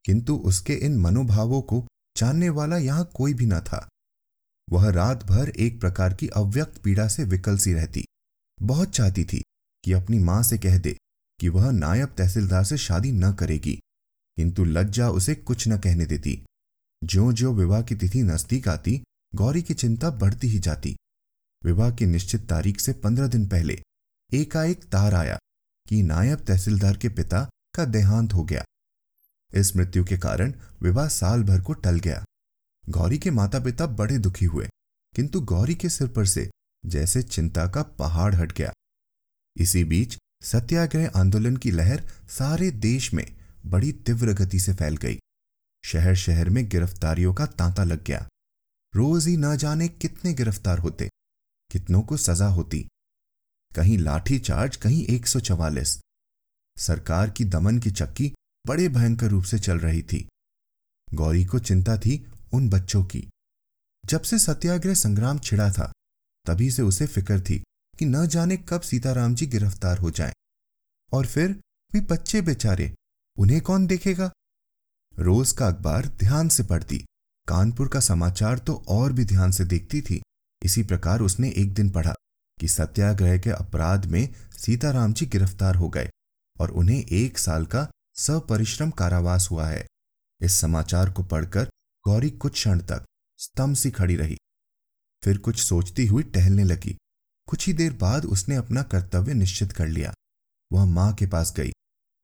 किंतु 0.05 0.37
उसके 0.37 0.75
इन 0.75 0.99
मनोभावों 0.99 1.63
को 1.63 1.87
जानने 2.17 2.49
वाला 2.49 2.79
यहाँ 2.79 3.11
कोई 3.15 3.35
भी 3.35 3.47
न 3.47 3.61
था। 3.61 3.89
वह 4.71 4.91
रात 4.91 5.25
भर 5.25 5.49
एक 5.49 5.81
प्रकार 5.81 6.15
की 6.15 6.29
अव्यक्त 6.29 6.83
पीड़ा 6.83 7.09
से 7.09 7.25
विकल 7.25 7.59
सी 7.59 7.73
रहती। 7.73 8.05
बहुत 8.65 8.91
चाहती 8.91 9.25
थी 9.25 9.43
कि 9.85 9.93
अपनी 9.93 10.19
माँ 10.19 10.43
से 10.43 10.59
कह 10.59 10.79
दे 10.79 10.97
कि 11.41 11.49
वह 11.49 11.71
नायब 11.73 12.15
तहसीलदार 12.19 12.65
से 12.65 12.77
शादी 12.79 13.13
न 13.13 13.33
करेगी, 13.33 13.75
किंतु 14.39 14.65
लज्जा 14.65 15.09
उसे 15.11 15.35
कुछ 15.35 15.67
न 15.69 15.79
कहने 15.79 16.07
देती। 16.07 16.43
ज्यो 17.03 17.33
ज्यो 17.33 17.53
विवाह 17.53 17.83
की 17.83 17.95
तिथि 17.95 18.23
नज़दीक 18.23 18.69
आती, 18.69 19.03
गौरी 19.35 19.63
की 19.63 19.75
चिंता 19.75 20.11
बढ़ती 20.11 20.49
ही 20.49 20.59
जाती। 20.59 20.95
विवाह 21.63 21.91
की 21.91 22.07
निश्चित 22.07 22.49
तारीख 22.49 22.81
से 22.81 22.93
पंद्रह 22.95 23.27
दिन 23.27 23.47
पहले 23.49 23.81
एकाएक 24.33 24.85
तार 24.85 25.15
आया 25.15 25.39
कि 25.87 26.03
नायब 26.03 26.45
तहसीलदार 26.45 26.97
के 26.97 27.09
पिता 27.09 27.49
का 27.75 27.85
देहांत 27.85 28.33
हो 28.35 28.45
गया। 28.45 28.65
इस 29.53 29.77
मृत्यु 29.77 30.05
के 30.05 30.19
कारण 30.19 30.53
विवाह 30.83 31.09
साल 31.09 31.43
भर 31.43 31.61
को 31.61 31.73
टल 31.75 31.99
गया। 31.99 32.25
गौरी 32.85 33.19
के 33.19 33.31
माता 33.31 33.61
पिता 33.61 33.87
बड़े 33.87 34.19
दुखी 34.19 34.45
हुए, 34.45 34.69
किंतु 35.15 35.41
गौरी 35.43 35.75
के 35.75 35.89
सिर 35.89 36.09
पर 36.09 36.27
से 36.27 36.51
जैसे 36.87 37.23
चिंता 37.23 37.67
का 37.67 37.83
पहाड़ 37.83 38.35
हट 38.35 38.53
गया। 38.53 38.73
इसी 39.57 39.85
बीच 39.85 40.19
सत्याग्रह 40.43 41.11
आंदोलन 41.17 41.57
की 41.57 41.71
लहर 41.71 42.03
सारे 42.29 42.71
देश 42.71 43.13
में 43.15 43.27
बड़ी 43.67 43.93
तीव्र 43.93 44.33
गति 44.33 44.61
से 44.61 44.75
फैल 44.75 44.97
गई। 44.97 45.19
शहर 45.85 46.15
शहर 46.15 46.49
में 46.49 46.69
गिरफ्तारियों 46.69 47.35
का 47.35 47.47
तांता 47.47 47.85
लग 47.85 48.05
गया। 48.05 48.27
रोज 48.95 49.27
ही 49.27 49.37
न 49.37 49.57
जाने 49.57 49.89
कितने 49.89 50.33
गिरफ़्तार 50.35 50.79
होते, 50.79 51.09
कितनों 51.71 52.03
को 52.03 52.17
सजा 52.17 52.47
होती। 52.47 52.87
कहीं 53.73 53.99
लाठी 53.99 54.39
चार्ज, 54.39 54.77
कहीं 54.77 55.05
144 55.07 55.99
सरकार 56.77 57.31
की 57.31 57.45
दमन 57.45 57.79
की 57.79 57.91
चक्की 57.91 58.33
बड़े 58.67 58.89
भयंकर 58.89 59.27
रूप 59.27 59.45
से 59.45 59.59
चल 59.59 59.79
रही 59.79 60.03
थी। 60.03 60.27
गौरी 61.15 61.45
को 61.45 61.59
चिंता 61.59 61.97
थी 61.99 62.25
उन 62.53 62.69
बच्चों 62.69 63.05
की। 63.05 63.29
जब 64.05 64.23
से 64.23 64.39
सत्याग्रह 64.39 64.95
संग्राम 64.95 65.39
छिड़ा 65.39 65.71
था 65.73 65.93
तभी 66.47 66.71
से 66.71 66.83
उसे 66.83 67.07
फ़िक्र 67.07 67.41
थी 67.41 67.59
कि 67.99 68.05
न 68.05 68.27
जाने 68.27 68.57
कब 68.57 68.81
सीताराम 68.81 69.35
जी 69.35 69.47
गिरफ़्तार 69.47 69.99
हो 69.99 70.11
जाएँ। 70.11 70.33
और 71.13 71.27
फिर 71.27 71.53
भी 71.93 72.01
बच्चे 72.01 72.41
बेचारे, 72.43 72.95
उन्हें 73.37 73.61
कौन 73.61 73.87
देखेगा? 73.87 74.31
रोज 75.15 75.53
का 75.53 75.67
अखबार 75.67 76.07
ध्यान 76.19 76.49
से 76.49 76.63
पढ़ती, 76.63 76.99
कानपुर 77.49 77.89
का 77.89 78.01
समाचार 78.01 78.59
तो 78.59 78.75
और 78.89 79.13
भी 79.13 79.25
ध्यान 79.25 79.51
से 79.51 79.65
देखती 79.65 80.01
थी। 80.03 80.21
इसी 80.63 80.83
प्रकार 80.83 81.21
उसने 81.21 81.51
एक 81.51 81.75
दिन 81.75 81.91
पढ़ा 81.91 82.15
कि 82.59 82.69
सत्याग्रह 82.69 83.39
के 83.39 83.51
अपराध 83.51 84.07
में 84.07 84.29
सीताराम 84.59 85.13
जी 85.13 85.27
गिरफ़्तार 85.27 85.75
हो 85.75 85.89
गए 85.89 86.09
और 86.57 86.71
उन्हें 86.71 87.05
एक 87.05 87.39
साल 87.39 87.67
का 87.67 87.87
सपरिश्रम 88.17 88.91
कारावास 88.91 89.49
हुआ 89.51 89.67
है। 89.69 89.87
इस 90.41 90.61
समाचार 90.61 91.11
को 91.11 91.23
पढ़कर 91.23 91.69
गौरी 92.05 92.31
कुछ 92.31 92.53
क्षण 92.53 92.81
तक 92.81 93.05
स्तंभ 93.39 93.77
सी 93.77 93.91
खड़ी 93.91 94.17
रही। 94.17 94.37
फिर 95.25 95.39
कुछ 95.39 95.63
सोचती 95.63 96.07
हुई 96.07 96.23
टहलने 96.23 96.65
लगी। 96.65 96.97
कुछ 97.47 97.67
ही 97.67 97.73
देर 97.73 97.93
बाद 97.93 98.25
उसने 98.25 98.57
अपना 98.57 98.83
कर्तव्य 98.83 99.35
निश्चित 99.35 99.73
कर 99.73 99.87
लिया। 99.87 100.15
वह 100.73 100.85
माँ 100.85 101.15
के 101.15 101.27
पास 101.27 101.53
गई। 101.57 101.73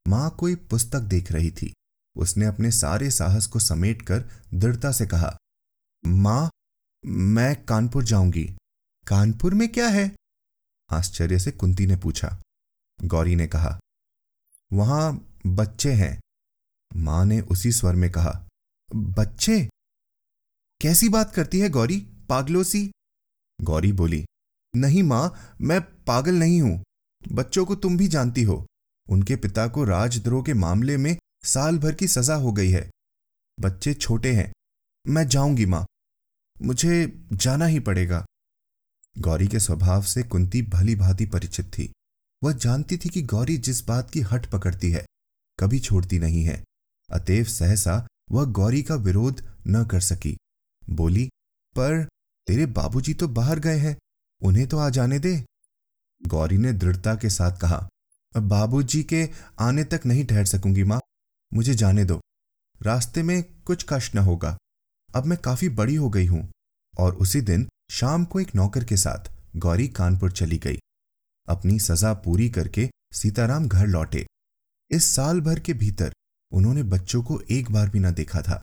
माँ 0.07 0.35
कोई 0.39 0.55
पुस्तक 0.55 0.99
देख 0.99 1.31
रही 1.31 1.51
थी। 1.51 1.73
उसने 2.17 2.45
अपने 2.45 2.71
सारे 2.71 3.11
साहस 3.11 3.47
को 3.47 3.59
समेट 3.59 4.01
कर 4.01 4.29
दृढ़ता 4.53 4.91
से 4.91 5.05
कहा, 5.05 5.37
माँ, 6.05 6.49
मैं 7.05 7.65
कानपुर 7.65 8.03
जाऊँगी। 8.03 8.43
कानपुर 9.07 9.53
में 9.53 9.69
क्या 9.69 9.87
है? 9.87 10.11
आश्चर्य 10.89 11.39
से 11.39 11.51
कुंती 11.51 11.85
ने 11.85 11.95
पूछा। 11.95 12.41
गौरी 13.03 13.35
ने 13.35 13.47
कहा, 13.47 13.79
वहाँ 14.73 15.33
बच्चे 15.47 15.93
हैं। 15.93 16.19
माँ 16.95 17.25
ने 17.25 17.41
उसी 17.41 17.71
स्वर 17.71 17.95
में 17.95 18.11
कहा, 18.11 18.47
बच्चे? 18.95 19.69
कैसी 20.81 21.09
बात 21.09 21.33
करती 21.33 21.59
है 21.59 21.69
गौरी? 21.69 22.07
पागलों 22.31 22.63
सी। 22.63 22.91
गौरी 23.59 23.91
बोली, 23.91 24.25
नहीं 24.75 25.03
माँ, 25.03 25.55
मैं 25.61 25.81
पागल 25.81 26.35
नहीं 26.35 26.61
हूँ। 26.61 26.83
बच्चों 27.31 27.65
को 27.65 27.75
तुम 27.75 27.97
भी 27.97 28.07
जानती 28.07 28.43
हो। 28.43 28.65
उनके 29.09 29.35
पिता 29.35 29.67
को 29.67 29.83
राजद्रोह 29.83 30.43
के 30.43 30.53
मामले 30.53 30.97
में 30.97 31.17
साल 31.43 31.77
भर 31.79 31.93
की 31.93 32.07
सजा 32.07 32.35
हो 32.35 32.51
गई 32.51 32.69
है। 32.69 32.89
बच्चे 33.59 33.93
छोटे 33.93 34.31
हैं। 34.33 34.51
मैं 35.07 35.27
जाऊँगी 35.27 35.65
माँ। 35.65 35.85
मुझे 36.61 37.25
जाना 37.33 37.65
ही 37.65 37.79
पड़ेगा। 37.79 38.25
गौरी 39.19 39.47
के 39.47 39.59
स्वभाव 39.59 40.03
से 40.03 40.23
कुंती 40.23 40.61
भली 40.61 40.95
भांति 40.95 41.25
परिचित 41.25 41.65
थी। 41.65 41.91
वह 42.43 42.53
जानती 42.53 42.97
थी 42.97 43.09
कि 43.09 43.21
गौरी 43.21 43.57
जिस 43.57 43.87
बात 43.87 44.11
की 44.11 44.21
हट 44.21 44.45
पकड़ती 44.45 44.91
है, 44.91 45.05
कभी 45.59 45.79
छोड़ती 45.79 46.19
नहीं 46.19 46.43
है। 46.43 46.63
अतएव 47.09 47.43
सहसा 47.43 48.07
वह 48.31 48.45
गौरी 48.45 48.83
का 48.83 48.95
विरोध 48.95 49.43
न 49.67 49.85
कर 49.85 49.99
सकी। 49.99 50.37
बोली, 50.89 51.27
पर 51.75 52.07
तेरे 52.47 52.65
बाबूजी 52.65 53.13
तो 53.13 53.27
बाहर 53.27 53.59
गए 53.59 53.77
हैं, 53.77 53.97
उन्हें 54.41 54.67
तो 54.67 54.77
आ 54.77 54.89
जाने 54.89 55.19
दे। 55.19 55.45
गौरी 56.27 56.57
ने 56.57 56.73
दृढ़ता 56.73 57.15
के 57.15 57.29
साथ 57.29 57.57
कहा 57.57 57.87
बाबूजी 58.37 59.03
के 59.03 59.29
आने 59.59 59.83
तक 59.83 60.01
नहीं 60.05 60.25
ठहर 60.25 60.45
सकूँगी, 60.45 60.83
माँ। 60.83 60.99
मुझे 61.53 61.73
जाने 61.73 62.05
दो। 62.05 62.21
रास्ते 62.81 63.23
में 63.23 63.43
कुछ 63.43 63.85
कष्ट 63.89 64.15
न 64.15 64.17
होगा। 64.17 64.57
अब 65.15 65.25
मैं 65.25 65.37
काफ़ी 65.37 65.69
बड़ी 65.69 65.95
हो 65.95 66.09
गई 66.09 66.25
हूँ। 66.25 66.51
और 66.97 67.15
उसी 67.15 67.41
दिन 67.41 67.69
शाम 67.91 68.25
को 68.25 68.39
एक 68.39 68.55
नौकर 68.55 68.83
के 68.83 68.97
साथ 68.97 69.31
गौरी 69.57 69.87
कानपुर 69.87 70.31
चली 70.31 70.57
गई। 70.57 70.79
अपनी 71.47 71.79
सजा 71.79 72.13
पूरी 72.13 72.49
करके 72.49 72.89
सीताराम 73.13 73.67
घर 73.67 73.87
लौटे। 73.87 74.25
इस 74.91 75.15
साल 75.15 75.41
भर 75.41 75.59
के 75.59 75.73
भीतर 75.73 76.13
उन्होंने 76.51 76.83
बच्चों 76.83 77.23
को 77.23 77.41
एक 77.51 77.71
बार 77.71 77.89
भी 77.89 77.99
न 77.99 78.11
देखा 78.11 78.41
था। 78.41 78.61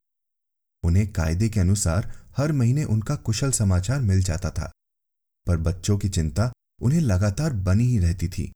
उन्हें 0.83 1.13
कायदे 1.13 1.49
के 1.49 1.61
अनुसार 1.61 2.27
हर 2.37 2.53
महीने 2.53 2.85
उनका 2.85 3.17
कुशल 3.17 3.51
समाचार 3.51 4.01
मिल 4.01 4.23
जाता 4.23 4.51
था। 4.51 4.73
पर 5.47 5.57
बच्चों 5.57 5.99
की 5.99 6.09
चिंता 6.09 6.53
उन्हें 6.83 7.01
लगातार 7.01 7.53
बनी 7.53 7.85
ही 7.85 7.99
रहती 7.99 8.29
थी। 8.29 8.53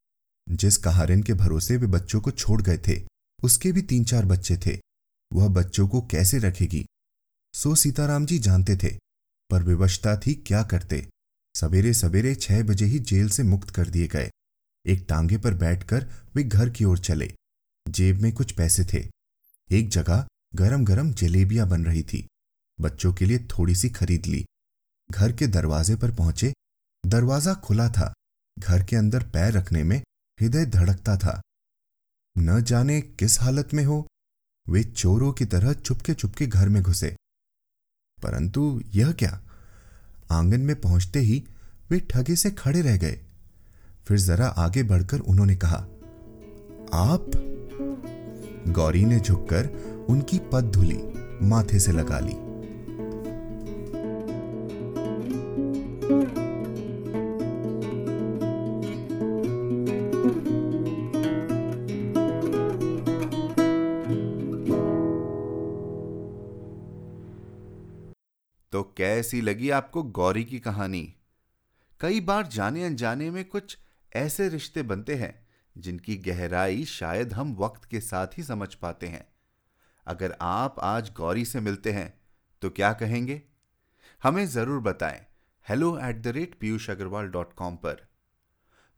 जिस 0.48 0.76
कहारिन 0.76 1.22
के 1.22 1.34
भरोसे 1.34 1.76
वे 1.76 1.86
बच्चों 1.86 2.20
को 2.20 2.30
छोड़ 2.30 2.62
गए 2.62 2.78
थे, 2.78 3.06
उसके 3.42 3.72
भी 3.72 3.82
तीन 3.82 4.04
चार 4.04 4.24
बच्चे 4.24 4.56
थे। 4.56 4.80
वह 5.32 5.48
बच्चों 5.48 5.88
को 5.88 6.00
कैसे 6.02 6.38
रखेगी? 6.38 6.86
सो 7.54 7.74
सीताराम 7.74 8.26
जी 8.26 8.38
जानते 8.38 8.76
थे, 8.76 8.98
पर 9.50 9.62
विवशता 9.62 10.16
थी 10.16 10.34
क्या 10.34 10.62
करते? 10.62 11.08
सवेरे 11.54 11.94
सवेरे 11.94 12.34
छह 12.34 12.62
बजे 12.62 12.84
ही 12.84 12.98
जेल 12.98 13.28
से 13.28 13.42
मुक्त 13.42 13.70
कर 13.70 13.88
दिए 13.88 14.06
गए। 14.06 14.30
एक 14.86 15.06
टांगे 15.08 15.38
पर 15.38 15.54
बैठकर 15.54 16.10
वे 16.34 16.42
घर 16.42 16.70
की 16.70 16.84
ओर 16.84 16.98
चले। 16.98 17.34
जेब 17.88 18.16
में 18.20 18.32
कुछ 18.32 18.52
पैसे 18.52 18.84
थे। 18.84 19.08
एक 19.70 19.88
जगह 19.88 20.26
गरम 20.54 20.84
गरम 20.84 21.12
जलेबियाँ 21.12 21.68
बन 21.68 21.84
रही 21.84 22.02
थी। 22.02 22.28
बच्चों 22.80 23.12
के 23.12 23.24
लिए 23.24 23.38
थोड़ी 23.38 23.74
सी 23.74 23.88
खरीद 23.88 24.26
ली। 24.26 24.44
घर 25.10 25.32
के 25.32 25.46
दरवाजे 25.46 25.96
पर 25.96 26.10
पहुँचे। 26.10 26.54
दरवाज़ा 27.06 27.54
खुला 27.54 27.88
था। 27.88 28.14
घर 28.58 28.84
के 28.84 28.96
अंदर 28.96 29.22
पैर 29.22 29.52
रखने 29.52 29.82
में 29.82 29.98
हृदय 30.40 30.66
धड़कता 30.66 31.16
था। 31.16 31.42
न 32.38 32.62
जाने 32.62 33.00
किस 33.00 33.40
हालत 33.40 33.74
में 33.74 33.84
हो, 33.84 34.06
वे 34.68 34.84
चोरों 34.84 35.32
की 35.32 35.44
तरह 35.44 35.72
चुपके 35.72 36.14
चुपके 36.14 36.46
घर 36.46 36.68
में 36.68 36.82
घुसे। 36.82 37.16
परंतु 38.22 38.82
यह 38.86 39.12
क्या? 39.12 39.42
आँगन 40.30 40.60
में 40.60 40.80
पहुँचते 40.80 41.18
ही 41.18 41.46
वे 41.90 42.00
ठगे 42.00 42.36
से 42.36 42.50
खड़े 42.50 42.82
रह 42.82 42.96
गए। 42.96 43.24
फिर 44.06 44.18
जरा 44.18 44.46
आगे 44.46 44.82
बढ़कर 44.82 45.18
उन्होंने 45.18 45.56
कहा, 45.56 45.76
आप 46.94 47.30
गौरी 48.68 49.04
ने 49.04 49.20
झुककर 49.20 49.66
उनकी 50.08 50.38
पद 50.52 50.64
धुली, 50.64 51.02
माथे 51.46 51.78
से 51.78 51.92
लगा 51.92 52.18
ली। 52.18 52.52
तो 68.72 68.82
कैसी 68.82 69.40
लगी 69.40 69.70
आपको 69.70 70.02
गौरी 70.02 70.44
की 70.44 70.58
कहानी? 70.58 71.14
कई 72.00 72.20
बार 72.20 72.46
जाने 72.46 72.84
अनजाने 72.84 73.30
में 73.30 73.44
कुछ 73.44 73.78
ऐसे 74.16 74.48
रिश्ते 74.48 74.82
बनते 74.82 75.14
हैं 75.14 75.41
जिनकी 75.76 76.16
गहराई 76.16 76.84
शायद 76.84 77.32
हम 77.32 77.54
वक्त 77.54 77.84
के 77.84 78.00
साथ 78.00 78.38
ही 78.38 78.42
समझ 78.42 78.74
पाते 78.74 79.06
हैं। 79.06 79.26
अगर 80.06 80.36
आप 80.40 80.78
आज 80.80 81.12
गौरी 81.16 81.44
से 81.44 81.60
मिलते 81.60 81.92
हैं 81.92 82.12
तो 82.62 82.70
क्या 82.70 82.92
कहेंगे? 82.92 83.42
हमें 84.22 84.46
ज़रूर 84.46 84.80
बताएँ 84.80 85.20
hello 85.66 85.98
at 85.98 86.16
the 86.16 86.26
rate 86.26 86.54
Piyush 86.54 86.90
Agarwal 86.90 87.28
dot 87.28 87.52
com 87.52 87.76
पर। 87.76 88.06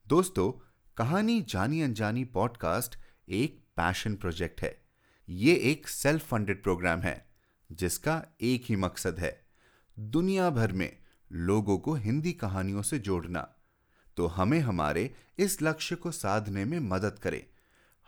दोस्तों, 0.07 0.51
कहानी 0.97 1.41
जानी 1.43 1.81
अनजानी 1.83 2.25
पॉडकास्ट 2.25 2.97
एक 3.29 3.63
पैशन 3.77 4.15
प्रोजेक्ट 4.17 4.63
है। 4.63 4.77
ये 5.29 5.55
एक 5.55 5.89
सेल्फ 5.89 6.27
फंडेड 6.29 6.63
प्रोग्राम 6.63 7.01
है, 7.01 7.27
जिसका 7.73 8.23
एक 8.41 8.65
ही 8.69 8.77
मकसद 8.77 9.19
है, 9.19 9.47
दुनिया 9.97 10.51
भर 10.51 10.73
में 10.73 10.97
लोगों 11.33 11.79
को 11.79 11.95
हिंदी 11.95 12.33
कहानियों 12.33 12.83
से 12.83 12.99
जोड़ना। 12.99 13.54
तो 14.17 14.27
हमें 14.27 14.61
हमारे 14.61 15.15
इस 15.39 15.63
लक्ष्य 15.63 15.97
को 15.97 16.11
साधने 16.11 16.65
में 16.65 16.79
मदद 16.79 17.19
करें। 17.19 17.43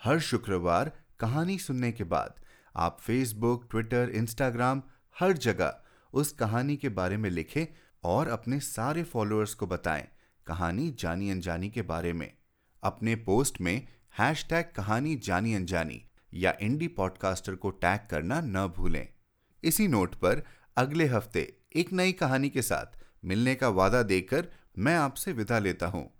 हर 0.05 0.21
शुक्रवार 0.21 0.93
कहानी 1.21 1.59
सुनने 1.59 1.93
के 1.93 2.05
बाद 2.05 2.35
आप 2.77 2.99
फेसबुक 3.01 3.67
ट्विटर 3.71 4.11
इंस्टाग्राम 4.11 4.83
हर 5.21 5.33
जगह 5.33 5.81
उस 6.13 6.33
कहानी 6.33 6.77
के 6.77 6.89
बारे 6.89 7.17
में 7.17 7.31
लिखें 7.31 7.67
और 8.05 8.29
अपने 8.29 8.61
सारे 8.61 9.03
फॉलोअर्स 9.03 9.55
को 9.55 9.67
बताएँ 9.67 10.09
कहानी 10.47 10.91
जानी 10.99 11.31
अनजानी 11.31 11.71
के 11.71 11.83
बारे 11.83 12.13
में। 12.13 12.33
अपने 12.83 13.15
पोस्ट 13.17 13.61
में 13.61 13.87
हैश 14.19 14.47
टैग 14.51 14.67
कहानी 14.77 15.17
जानी 15.17 15.55
अनजानी 15.55 16.03
या 16.35 16.55
इंडी 16.61 16.89
पॉडकास्टर 16.89 17.55
को 17.55 17.71
टैग 17.71 18.01
करना 18.11 18.41
न 18.41 18.67
भूलें। 18.67 19.09
इसी 19.65 19.89
नोट 19.89 20.15
पर 20.15 20.43
अगले 20.77 21.07
हफ़्ते 21.07 21.57
एक 21.77 21.93
नई 21.93 22.13
कहानी 22.13 22.49
के 22.49 22.63
साथ 22.63 22.99
मिलने 23.25 23.55
का 23.55 23.69
वादा 23.69 24.03
देकर 24.03 24.49
मैं 24.79 24.97
आपसे 24.97 25.33
विदा 25.33 25.59
लेता 25.59 25.87
हूँ। 25.87 26.11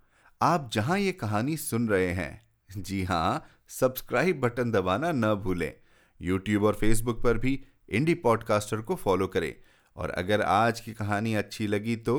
आप 0.41 0.69
जहाँ 0.73 0.99
ये 0.99 1.11
कहानी 1.11 1.57
सुन 1.57 1.89
रहे 1.89 2.07
हैं, 2.07 2.41
जी 2.77 3.03
हाँ, 3.03 3.47
सब्सक्राइब 3.67 4.39
बटन 4.39 4.71
दबाना 4.71 5.11
न 5.11 5.33
भूलें। 5.35 5.73
यूट्यूब 6.21 6.63
और 6.63 6.75
फेसबुक 6.75 7.23
पर 7.23 7.37
भी 7.37 7.63
इंडी 7.89 8.13
पॉडकास्टर 8.13 8.81
को 8.81 8.95
फॉलो 8.95 9.27
करें। 9.27 9.53
और 9.95 10.09
अगर 10.09 10.41
आज 10.41 10.79
की 10.79 10.93
कहानी 10.93 11.33
अच्छी 11.35 11.67
लगी 11.67 11.95
तो 11.95 12.17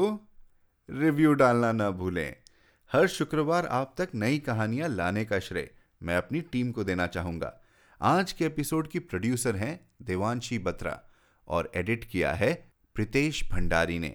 रिव्यू 0.91 1.33
डालना 1.33 1.73
न 1.73 1.91
भूलें। 1.91 2.37
हर 2.93 3.07
शुक्रवार 3.07 3.67
आप 3.67 3.95
तक 3.99 4.09
नई 4.15 4.39
कहानियाँ 4.39 4.89
लाने 4.89 5.25
का 5.25 5.39
श्रेय 5.39 5.71
मैं 6.03 6.17
अपनी 6.17 6.41
टीम 6.41 6.73
को 6.73 6.85
देना 6.85 7.07
चाहूँगा। 7.07 7.53
आज 8.03 8.33
के 8.33 8.45
एपिसोड 8.45 8.89
की 8.89 8.99
प्रोड्यूसर 8.99 9.57
हैं 9.57 9.79
देवांशी 10.03 10.59
बत्रा 10.59 11.01
और 11.49 11.71
एडिट 11.75 12.05
किया 12.05 12.33
है 12.33 12.73
प्रितेश 12.95 13.49
भंडारी 13.53 13.99
ने। 13.99 14.15